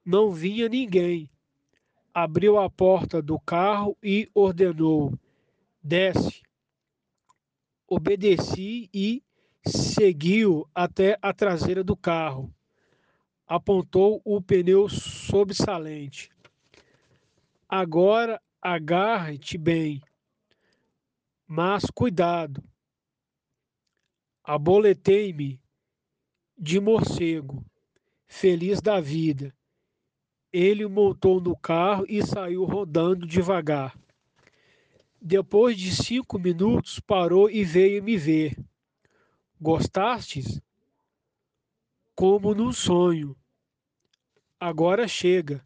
Não 0.05 0.31
vinha 0.31 0.67
ninguém. 0.67 1.29
Abriu 2.13 2.59
a 2.59 2.69
porta 2.69 3.21
do 3.21 3.39
carro 3.39 3.97
e 4.03 4.29
ordenou: 4.33 5.17
desce. 5.81 6.43
Obedeci 7.87 8.89
e 8.93 9.23
seguiu 9.65 10.67
até 10.73 11.17
a 11.21 11.33
traseira 11.33 11.83
do 11.83 11.95
carro. 11.95 12.53
apontou 13.47 14.21
o 14.25 14.41
pneu 14.41 14.89
sobressalente. 14.89 16.31
Agora 17.67 18.41
agarre-te 18.61 19.57
bem, 19.57 20.01
mas 21.47 21.83
cuidado. 21.93 22.63
Aboletei-me 24.45 25.57
de 26.57 26.77
morcego, 26.77 27.65
feliz 28.25 28.81
da 28.81 28.99
vida. 28.99 29.55
Ele 30.51 30.85
montou 30.85 31.39
no 31.39 31.55
carro 31.55 32.05
e 32.09 32.21
saiu 32.21 32.65
rodando 32.65 33.25
devagar. 33.25 33.97
Depois 35.21 35.77
de 35.77 35.95
cinco 35.95 36.37
minutos, 36.37 36.99
parou 36.99 37.49
e 37.49 37.63
veio 37.63 38.03
me 38.03 38.17
ver. 38.17 38.57
Gostastes? 39.61 40.61
Como 42.13 42.53
num 42.53 42.73
sonho. 42.73 43.37
Agora 44.59 45.07
chega. 45.07 45.65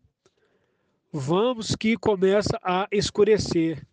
Vamos 1.12 1.76
que 1.76 1.98
começa 1.98 2.60
a 2.62 2.88
escurecer. 2.92 3.84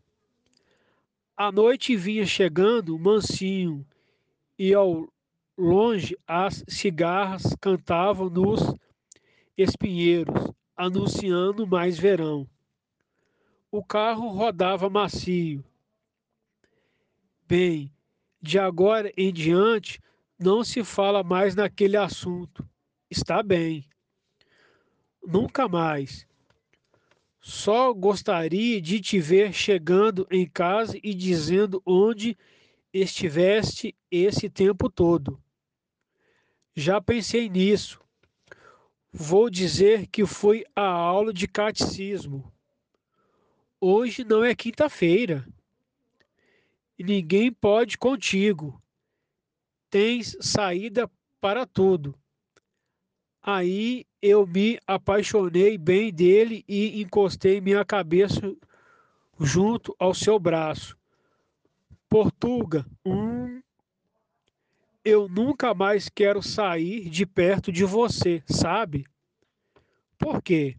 A 1.35 1.51
noite 1.51 1.97
vinha 1.97 2.27
chegando 2.27 2.99
mansinho 2.99 3.87
e 4.59 4.75
ao 4.75 5.09
longe 5.57 6.17
as 6.27 6.65
cigarras 6.69 7.55
cantavam 7.61 8.29
nos 8.29 8.75
espinheiros, 9.57 10.53
anunciando 10.77 11.67
mais 11.67 11.99
verão. 11.99 12.49
O 13.71 13.85
carro 13.85 14.29
rodava 14.29 14.89
macio. 14.91 15.65
Bem, 17.47 17.93
de 18.41 18.59
agora 18.59 19.13
em 19.17 19.33
diante 19.33 20.01
não 20.39 20.65
se 20.65 20.85
fala 20.85 21.23
mais 21.23 21.55
naquele 21.55 21.97
assunto. 21.97 22.69
Está 23.11 23.43
bem. 23.43 23.89
Nunca 25.27 25.69
mais. 25.69 26.27
Só 27.41 27.93
gostaria 27.93 28.81
de 28.81 29.01
te 29.01 29.21
ver 29.21 29.53
chegando 29.53 30.27
em 30.31 30.47
casa 30.47 30.99
e 31.03 31.15
dizendo 31.15 31.83
onde 31.85 32.37
estiveste 32.95 33.97
esse 34.09 34.49
tempo 34.49 34.89
todo. 34.89 35.43
Já 36.77 37.01
pensei 37.01 37.49
nisso. 37.49 38.01
Vou 39.13 39.51
dizer 39.51 40.07
que 40.07 40.25
fui 40.25 40.65
à 40.75 40.87
aula 40.87 41.33
de 41.33 41.49
catecismo. 41.49 42.53
Hoje 43.81 44.25
não 44.25 44.45
é 44.45 44.55
quinta-feira. 44.55 45.47
Ninguém 46.99 47.53
pode 47.53 47.99
contigo. 47.99 48.81
Tens 49.91 50.37
saída 50.41 51.11
para 51.41 51.67
tudo. 51.67 52.15
Aí 53.43 54.07
eu 54.23 54.47
me 54.47 54.79
apaixonei 54.87 55.77
bem 55.77 56.13
dele 56.13 56.65
e 56.67 57.03
encostei 57.03 57.61
minha 57.61 57.85
cabeça 57.85 58.57
junto 59.39 59.95
ao 59.99 60.15
seu 60.15 60.39
braço. 60.39 60.97
Portuga, 62.15 62.87
hum, 63.05 63.61
eu 65.05 65.29
nunca 65.29 65.75
mais 65.75 66.09
quero 66.09 66.41
sair 66.41 67.11
de 67.11 67.27
perto 67.27 67.73
de 67.73 67.85
você, 67.85 68.41
sabe? 68.47 69.05
Por 70.17 70.41
quê? 70.41 70.77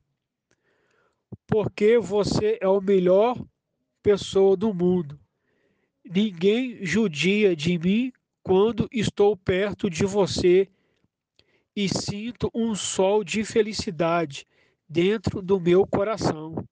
Porque 1.45 2.00
você 2.00 2.58
é 2.62 2.65
a 2.65 2.80
melhor 2.80 3.38
pessoa 4.02 4.56
do 4.56 4.74
mundo. 4.74 5.19
Ninguém 6.06 6.86
judia 6.86 7.54
de 7.54 7.78
mim 7.78 8.13
quando 8.41 8.88
estou 8.89 9.36
perto 9.36 9.89
de 9.89 10.06
você 10.06 10.69
e 11.76 11.89
sinto 11.89 12.50
um 12.56 12.74
sol 12.74 13.26
de 13.26 13.43
felicidade 13.43 14.48
dentro 14.88 15.41
do 15.41 15.60
meu 15.60 15.86
coração. 15.86 16.65